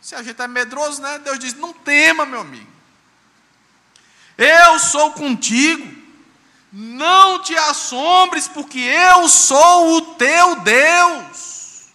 Se 0.00 0.14
a 0.14 0.22
gente 0.22 0.40
é 0.40 0.46
medroso, 0.46 1.02
né? 1.02 1.18
Deus 1.18 1.38
diz: 1.38 1.54
não 1.54 1.72
tema, 1.72 2.24
meu 2.24 2.40
amigo. 2.40 2.70
Eu 4.38 4.78
sou 4.78 5.12
contigo. 5.12 5.95
Não 6.78 7.42
te 7.42 7.56
assombres, 7.56 8.46
porque 8.46 8.78
eu 8.78 9.28
sou 9.28 9.96
o 9.96 10.14
teu 10.16 10.60
Deus. 10.60 11.86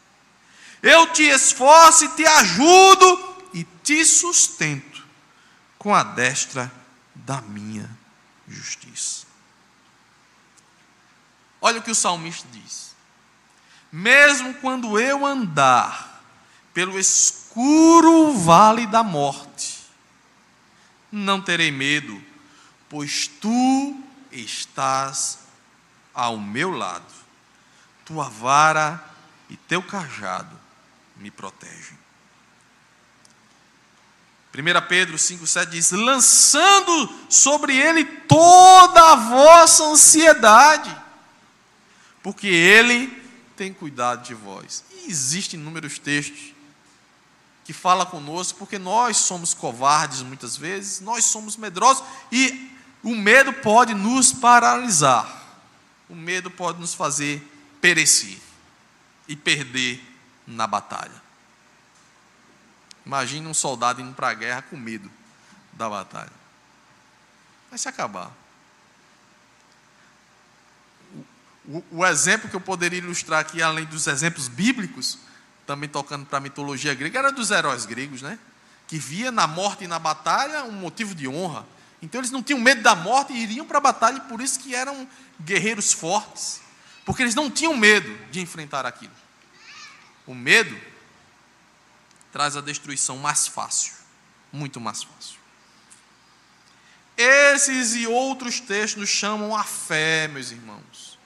Eu 0.82 1.08
te 1.14 1.24
esforço 1.24 2.06
e 2.06 2.10
te 2.10 2.26
ajudo 2.26 3.36
e 3.54 3.64
te 3.84 4.04
sustento 4.04 5.06
com 5.78 5.94
a 5.94 6.02
destra 6.02 6.72
da 7.14 7.42
minha 7.42 7.88
justiça. 8.48 9.28
Olha 11.62 11.80
o 11.80 11.84
que 11.84 11.92
o 11.92 11.96
salmista 11.96 12.48
diz 12.52 12.92
mesmo 13.92 14.54
quando 14.56 14.98
eu 14.98 15.26
andar 15.26 16.24
pelo 16.74 16.98
escuro 16.98 18.32
vale 18.34 18.88
da 18.88 19.04
morte, 19.04 19.80
não 21.12 21.42
terei 21.42 21.72
medo, 21.72 22.22
pois 22.88 23.28
tu 23.28 24.02
estás 24.32 25.40
ao 26.14 26.38
meu 26.38 26.72
lado, 26.72 27.06
tua 28.06 28.30
vara 28.30 29.04
e 29.50 29.58
teu 29.58 29.82
cajado 29.82 30.60
me 31.16 31.32
protegem. 31.32 32.00
1 34.54 34.88
Pedro 34.88 35.16
5,7 35.16 35.70
diz: 35.70 35.92
lançando 35.92 37.10
sobre 37.30 37.76
ele 37.76 38.04
toda 38.04 39.14
a 39.14 39.16
vossa 39.16 39.84
ansiedade, 39.86 40.96
porque 42.22 42.48
ele 42.48 43.08
tem 43.56 43.74
cuidado 43.74 44.24
de 44.24 44.34
vós. 44.34 44.84
E 44.92 45.10
existem 45.10 45.60
inúmeros 45.60 45.98
textos 46.00 46.54
que 47.64 47.72
fala 47.72 48.06
conosco, 48.06 48.60
porque 48.60 48.78
nós 48.78 49.18
somos 49.18 49.54
covardes 49.54 50.22
muitas 50.22 50.58
vezes, 50.58 51.00
nós 51.00 51.24
somos 51.26 51.56
medrosos 51.56 52.04
e 52.32 52.71
o 53.04 53.16
medo 53.16 53.52
pode 53.54 53.94
nos 53.94 54.32
paralisar. 54.32 55.40
O 56.10 56.16
medo 56.16 56.52
pode 56.52 56.80
nos 56.80 56.94
fazer 56.94 57.42
perecer 57.80 58.38
e 59.28 59.36
perder 59.36 60.04
na 60.46 60.68
batalha. 60.68 61.22
Imagine 63.06 63.48
um 63.48 63.54
soldado 63.54 64.02
indo 64.02 64.14
para 64.14 64.30
a 64.30 64.34
guerra 64.34 64.62
com 64.64 64.78
medo 64.78 65.10
da 65.74 65.90
batalha. 65.90 66.32
Vai 67.70 67.80
se 67.80 67.88
acabar. 67.88 68.32
O, 71.66 71.78
o, 71.78 71.84
o 71.92 72.06
exemplo 72.06 72.50
que 72.50 72.56
eu 72.56 72.62
poderia 72.62 73.00
ilustrar 73.00 73.40
aqui, 73.40 73.62
além 73.62 73.86
dos 73.86 74.06
exemplos 74.08 74.48
bíblicos, 74.48 75.18
também 75.66 75.90
tocando 75.90 76.26
para 76.26 76.38
a 76.38 76.42
mitologia 76.42 76.94
grega, 76.94 77.20
era 77.20 77.32
dos 77.32 77.50
heróis 77.50 77.86
gregos, 77.86 78.22
né? 78.22 78.38
Que 78.88 79.00
via 79.00 79.32
na 79.32 79.48
morte 79.48 79.86
e 79.86 79.88
na 79.88 79.98
batalha 79.98 80.66
um 80.66 80.72
motivo 80.72 81.16
de 81.16 81.28
honra. 81.28 81.66
Então 82.02 82.20
eles 82.20 82.32
não 82.32 82.42
tinham 82.42 82.60
medo 82.60 82.82
da 82.82 82.96
morte 82.96 83.32
e 83.32 83.38
iriam 83.38 83.66
para 83.66 83.78
a 83.78 83.82
batalha, 83.82 84.18
e 84.18 84.22
por 84.22 84.42
isso 84.42 84.60
que 84.60 84.74
eram 84.74 85.08
guerreiros 85.40 85.94
fortes. 85.94 86.62
Porque 87.06 87.22
eles 87.22 87.36
não 87.36 87.50
tinham 87.50 87.76
medo 87.78 88.18
de 88.32 88.40
enfrentar 88.40 88.86
aquilo. 88.86 89.14
O 90.26 90.34
medo 90.34 90.80
traz 92.32 92.58
a 92.58 92.62
destruição 92.62 93.18
mais 93.18 93.48
fácil, 93.48 93.94
muito 94.52 94.80
mais 94.80 95.04
fácil. 95.04 95.40
Esses 97.18 97.94
e 97.96 98.08
outros 98.08 98.60
textos 98.60 99.00
nos 99.02 99.10
chamam 99.10 99.56
a 99.56 99.64
fé, 99.64 100.28
meus 100.28 100.52
irmãos, 100.52 101.20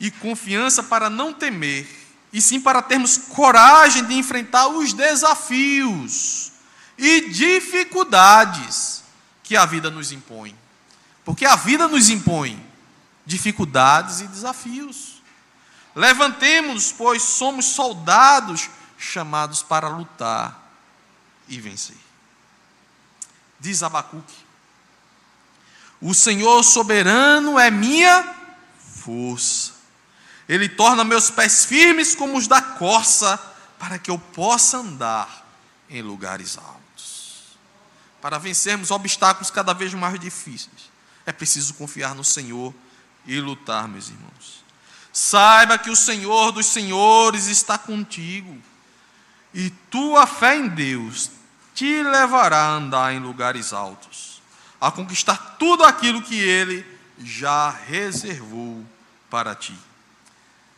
e 0.00 0.10
confiança 0.10 0.82
para 0.82 1.10
não 1.10 1.34
temer, 1.34 1.86
e 2.32 2.40
sim 2.40 2.60
para 2.60 2.80
termos 2.80 3.18
coragem 3.18 4.04
de 4.06 4.14
enfrentar 4.14 4.68
os 4.68 4.92
desafios 4.92 6.52
e 6.96 7.28
dificuldades 7.28 9.03
que 9.44 9.56
a 9.56 9.64
vida 9.64 9.90
nos 9.90 10.10
impõe. 10.10 10.56
Porque 11.24 11.44
a 11.44 11.54
vida 11.54 11.86
nos 11.86 12.10
impõe 12.10 12.60
dificuldades 13.24 14.20
e 14.20 14.26
desafios. 14.26 15.22
Levantemos, 15.94 16.90
pois 16.90 17.22
somos 17.22 17.66
soldados 17.66 18.68
chamados 18.98 19.62
para 19.62 19.88
lutar 19.88 20.72
e 21.46 21.60
vencer. 21.60 21.96
Diz 23.60 23.82
Abacuque: 23.82 24.34
O 26.00 26.12
Senhor 26.12 26.62
soberano 26.64 27.58
é 27.58 27.70
minha 27.70 28.34
força. 28.78 29.72
Ele 30.48 30.68
torna 30.68 31.04
meus 31.04 31.30
pés 31.30 31.64
firmes 31.64 32.14
como 32.14 32.36
os 32.36 32.46
da 32.46 32.60
corça, 32.60 33.38
para 33.78 33.98
que 33.98 34.10
eu 34.10 34.18
possa 34.18 34.78
andar 34.78 35.46
em 35.88 36.02
lugares 36.02 36.58
altos. 36.58 36.83
Para 38.24 38.38
vencermos 38.38 38.90
obstáculos 38.90 39.50
cada 39.50 39.74
vez 39.74 39.92
mais 39.92 40.18
difíceis, 40.18 40.90
é 41.26 41.30
preciso 41.30 41.74
confiar 41.74 42.14
no 42.14 42.24
Senhor 42.24 42.74
e 43.26 43.38
lutar, 43.38 43.86
meus 43.86 44.08
irmãos. 44.08 44.64
Saiba 45.12 45.76
que 45.76 45.90
o 45.90 45.94
Senhor 45.94 46.50
dos 46.50 46.64
Senhores 46.64 47.48
está 47.48 47.76
contigo 47.76 48.58
e 49.52 49.68
tua 49.90 50.26
fé 50.26 50.56
em 50.56 50.68
Deus 50.68 51.32
te 51.74 52.02
levará 52.02 52.62
a 52.62 52.70
andar 52.76 53.12
em 53.12 53.18
lugares 53.18 53.74
altos, 53.74 54.40
a 54.80 54.90
conquistar 54.90 55.56
tudo 55.58 55.84
aquilo 55.84 56.22
que 56.22 56.40
Ele 56.40 56.82
já 57.18 57.68
reservou 57.68 58.82
para 59.28 59.54
ti. 59.54 59.78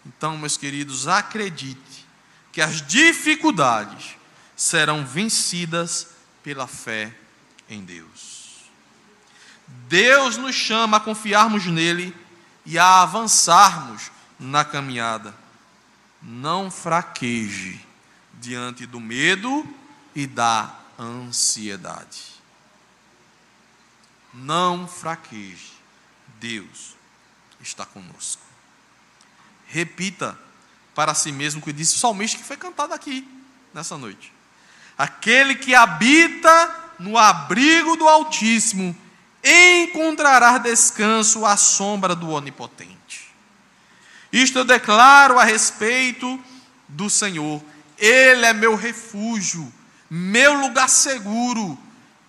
Então, 0.04 0.36
meus 0.36 0.56
queridos, 0.56 1.06
acredite 1.06 2.08
que 2.50 2.60
as 2.60 2.84
dificuldades 2.84 4.16
serão 4.56 5.06
vencidas 5.06 6.08
pela 6.42 6.66
fé 6.66 7.14
em 7.68 7.84
Deus. 7.84 8.70
Deus 9.88 10.36
nos 10.36 10.54
chama 10.54 10.98
a 10.98 11.00
confiarmos 11.00 11.66
nele 11.66 12.14
e 12.64 12.78
a 12.78 13.02
avançarmos 13.02 14.10
na 14.38 14.64
caminhada. 14.64 15.34
Não 16.22 16.70
fraqueje 16.70 17.84
diante 18.34 18.86
do 18.86 19.00
medo 19.00 19.66
e 20.14 20.26
da 20.26 20.74
ansiedade. 20.98 22.36
Não 24.32 24.86
fraqueje, 24.86 25.72
Deus 26.38 26.94
está 27.60 27.86
conosco. 27.86 28.42
Repita 29.66 30.38
para 30.94 31.14
si 31.14 31.32
mesmo 31.32 31.60
o 31.60 31.64
que 31.64 31.72
disse 31.72 31.96
o 31.96 31.98
salmista 31.98 32.38
que 32.38 32.44
foi 32.44 32.56
cantado 32.56 32.94
aqui 32.94 33.26
nessa 33.72 33.96
noite. 33.96 34.32
Aquele 34.96 35.54
que 35.54 35.74
habita 35.74 36.85
no 36.98 37.16
abrigo 37.18 37.96
do 37.96 38.08
Altíssimo 38.08 38.96
encontrará 39.44 40.58
descanso 40.58 41.44
à 41.44 41.56
sombra 41.56 42.14
do 42.14 42.30
Onipotente. 42.30 43.34
Isto 44.32 44.58
eu 44.58 44.64
declaro 44.64 45.38
a 45.38 45.44
respeito 45.44 46.38
do 46.88 47.08
Senhor 47.08 47.62
ele 47.98 48.44
é 48.44 48.52
meu 48.52 48.74
refúgio, 48.76 49.72
meu 50.10 50.54
lugar 50.54 50.88
seguro. 50.88 51.78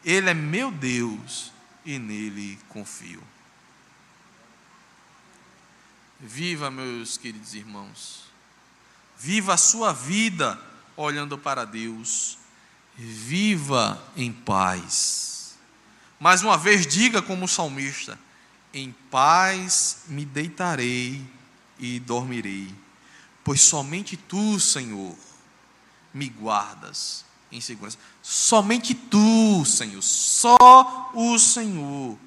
Ele 0.04 0.30
é 0.30 0.34
meu 0.34 0.72
Deus 0.72 1.52
e 1.84 2.00
nele 2.00 2.58
confio. 2.70 3.22
Viva, 6.20 6.72
meus 6.72 7.18
queridos 7.18 7.54
irmãos. 7.54 8.24
Viva 9.18 9.56
a 9.56 9.58
sua 9.58 9.92
vida 9.92 10.60
olhando 10.96 11.38
para 11.38 11.66
Deus. 11.66 12.38
Viva 12.98 14.04
em 14.16 14.34
paz. 14.34 15.56
Mais 16.20 16.42
uma 16.42 16.58
vez, 16.58 16.88
diga 16.88 17.22
como 17.22 17.46
o 17.46 17.48
salmista: 17.48 18.18
Em 18.74 18.92
paz 19.12 20.00
me 20.08 20.26
deitarei 20.26 21.24
e 21.78 22.00
dormirei, 22.00 22.74
pois 23.44 23.62
somente 23.62 24.18
tu, 24.18 24.60
Senhor, 24.60 25.16
me 26.12 26.28
guardas 26.28 27.24
em 27.52 27.62
segurança. 27.62 28.00
Somente 28.24 28.96
tu, 28.96 29.64
Senhor, 29.64 30.02
só 30.02 31.12
o 31.14 31.38
Senhor 31.38 32.18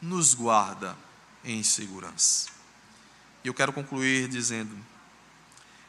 nos 0.00 0.32
guarda 0.32 0.96
em 1.44 1.62
segurança. 1.62 2.48
E 3.44 3.48
eu 3.48 3.54
quero 3.54 3.72
concluir 3.72 4.28
dizendo: 4.28 4.74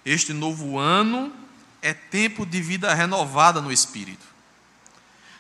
este 0.04 0.34
novo 0.34 0.78
ano 0.78 1.47
é 1.82 1.94
tempo 1.94 2.46
de 2.46 2.62
vida 2.62 2.94
renovada 2.94 3.62
no 3.62 3.72
Espírito. 3.72 4.26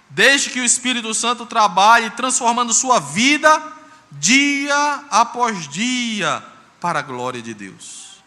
Desde 0.09 0.49
que 0.49 0.59
o 0.59 0.65
Espírito 0.65 1.13
Santo 1.13 1.45
trabalhe 1.45 2.09
transformando 2.11 2.73
sua 2.73 2.99
vida 2.99 3.61
dia 4.11 5.05
após 5.09 5.67
dia 5.67 6.43
para 6.79 6.99
a 6.99 7.01
glória 7.01 7.41
de 7.41 7.53
Deus. 7.53 8.23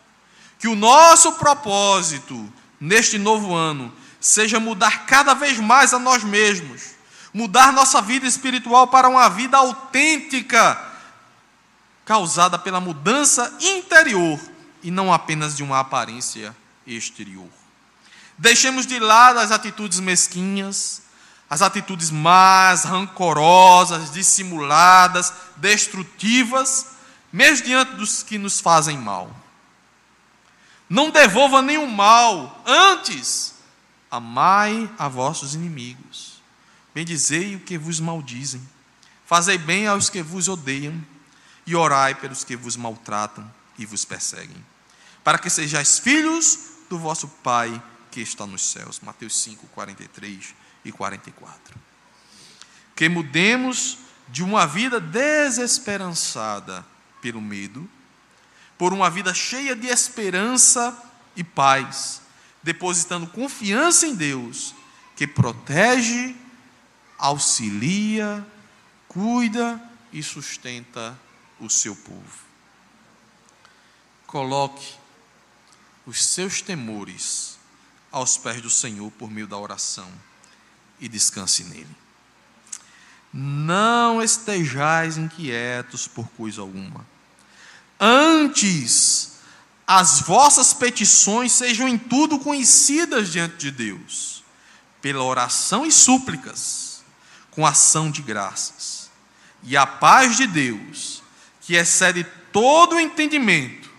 Que 0.59 0.68
o 0.68 0.77
nosso 0.77 1.33
propósito 1.33 2.53
neste 2.79 3.18
novo 3.18 3.55
ano 3.55 3.92
seja 4.20 4.61
mudar 4.61 5.07
cada 5.07 5.33
vez 5.33 5.59
mais 5.59 5.94
a 5.94 5.99
nós 5.99 6.23
mesmos, 6.23 6.90
mudar 7.33 7.73
nossa 7.73 8.03
vida 8.03 8.27
espiritual 8.27 8.88
para 8.88 9.09
uma 9.09 9.29
vida 9.31 9.57
autêntica, 9.57 10.79
causada 12.05 12.59
pela 12.59 12.81
mudança 12.81 13.57
interior 13.61 14.38
e 14.83 14.90
não 14.90 15.12
apenas 15.12 15.57
de 15.57 15.62
uma 15.62 15.81
aparência 15.81 16.55
exterior. 16.87 17.60
Deixemos 18.40 18.87
de 18.87 18.98
lado 18.98 19.38
as 19.38 19.50
atitudes 19.50 20.00
mesquinhas, 20.00 21.03
as 21.48 21.61
atitudes 21.61 22.11
más, 22.11 22.85
rancorosas, 22.85 24.11
dissimuladas, 24.11 25.31
destrutivas, 25.57 26.87
mesmo 27.31 27.66
diante 27.66 27.96
dos 27.96 28.22
que 28.22 28.38
nos 28.38 28.59
fazem 28.59 28.96
mal. 28.96 29.31
Não 30.88 31.11
devolva 31.11 31.61
nenhum 31.61 31.87
mal, 31.87 32.64
antes 32.66 33.57
amai 34.11 34.90
a 34.98 35.07
vossos 35.07 35.55
inimigos. 35.55 36.40
Bendizei 36.94 37.57
o 37.57 37.61
que 37.61 37.76
vos 37.76 38.00
maldizem. 38.00 38.66
Fazei 39.26 39.59
bem 39.59 39.87
aos 39.87 40.09
que 40.09 40.22
vos 40.22 40.48
odeiam 40.48 40.98
e 41.66 41.76
orai 41.76 42.14
pelos 42.14 42.42
que 42.42 42.57
vos 42.57 42.75
maltratam 42.75 43.52
e 43.79 43.85
vos 43.85 44.06
perseguem, 44.06 44.65
para 45.23 45.38
que 45.38 45.50
sejais 45.50 45.98
filhos 45.98 46.58
do 46.88 46.98
vosso 46.98 47.29
Pai 47.29 47.81
que 48.11 48.21
está 48.21 48.46
nos 48.46 48.63
céus. 48.71 49.00
Mateus 49.00 49.40
5, 49.42 49.67
43 49.69 50.54
e 50.85 50.92
44. 50.92 51.77
Que 52.94 53.08
mudemos 53.08 53.98
de 54.29 54.42
uma 54.42 54.67
vida 54.67 55.00
desesperançada 55.00 56.85
pelo 57.21 57.40
medo 57.40 57.88
por 58.81 58.94
uma 58.94 59.11
vida 59.11 59.35
cheia 59.35 59.77
de 59.77 59.88
esperança 59.88 60.96
e 61.37 61.44
paz, 61.44 62.23
depositando 62.63 63.27
confiança 63.27 64.06
em 64.06 64.15
Deus, 64.15 64.75
que 65.15 65.27
protege, 65.27 66.35
auxilia, 67.19 68.42
cuida 69.06 69.79
e 70.11 70.23
sustenta 70.23 71.15
o 71.58 71.69
seu 71.69 71.94
povo. 71.94 72.38
Coloque 74.27 74.94
os 76.06 76.25
seus 76.25 76.63
temores 76.63 77.58
aos 78.11 78.37
pés 78.37 78.61
do 78.61 78.71
Senhor 78.71 79.11
por 79.13 79.31
meio 79.31 79.46
da 79.46 79.56
oração 79.56 80.11
e 80.98 81.08
descanse 81.08 81.65
nele. 81.65 81.96
Não 83.33 84.21
estejais 84.21 85.17
inquietos 85.17 86.08
por 86.08 86.29
coisa 86.31 86.61
alguma 86.61 87.06
Antes, 88.00 89.33
as 89.87 90.21
vossas 90.23 90.73
petições 90.73 91.52
sejam 91.52 91.87
em 91.87 91.98
tudo 91.98 92.38
conhecidas 92.38 93.31
diante 93.31 93.58
de 93.58 93.71
Deus. 93.71 94.40
pela 95.02 95.25
oração 95.25 95.87
e 95.87 95.90
súplicas, 95.90 97.02
com 97.50 97.67
ação 97.67 98.11
de 98.11 98.21
graças. 98.21 99.11
E 99.63 99.75
a 99.75 99.87
paz 99.87 100.37
de 100.37 100.46
Deus, 100.46 101.23
que 101.63 101.75
excede 101.75 102.23
todo 102.52 102.96
o 102.96 103.00
entendimento, 103.00 103.90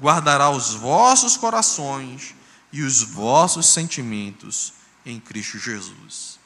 guardará 0.00 0.50
os 0.50 0.74
vossos 0.74 1.36
corações 1.36 2.34
e 2.72 2.82
os 2.82 3.02
vossos 3.02 3.66
sentimentos 3.66 4.72
em 5.04 5.20
Cristo 5.20 5.58
Jesus. 5.58 6.38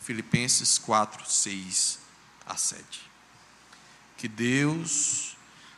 Filipenses 0.00 0.78
4, 0.78 1.30
6 1.30 1.98
a 2.46 2.56
7. 2.56 2.84
Que 4.16 4.28
Deus 4.28 5.36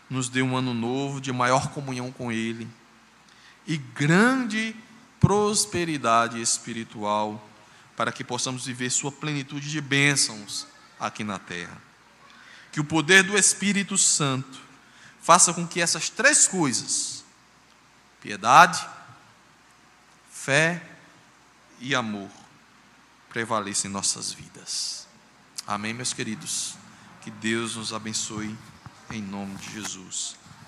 nos 0.09 0.29
dê 0.29 0.43
um 0.43 0.57
ano 0.57 0.73
novo 0.73 1.21
de 1.21 1.33
maior 1.33 1.69
comunhão 1.71 2.13
com 2.13 2.31
Ele 2.31 2.69
e 3.67 3.77
grande 3.77 4.75
prosperidade 5.19 6.41
espiritual 6.41 7.45
para 7.97 8.13
que 8.13 8.23
possamos 8.23 8.67
viver 8.67 8.91
Sua 8.91 9.11
plenitude 9.11 9.71
de 9.71 9.81
bênçãos 9.81 10.67
aqui 11.01 11.25
na 11.25 11.39
terra. 11.39 11.81
Que 12.71 12.81
o 12.81 12.85
poder 12.85 13.23
do 13.23 13.37
Espírito 13.37 13.97
Santo 13.97 14.61
faça 15.21 15.53
com 15.53 15.67
que 15.67 15.81
essas 15.81 16.09
três 16.09 16.47
coisas, 16.47 17.25
piedade, 18.21 18.87
fé 20.47 20.81
e 21.81 21.93
amor, 21.93 22.31
prevaleçam 23.31 23.91
em 23.91 23.93
nossas 23.93 24.33
vidas. 24.33 25.09
Amém, 25.67 25.93
meus 25.93 26.13
queridos? 26.13 26.77
Que 27.23 27.33
Deus 27.33 27.75
nos 27.75 27.93
abençoe 27.93 28.57
em 29.11 29.21
nome 29.21 29.57
de 29.57 29.73
Jesus. 29.73 30.37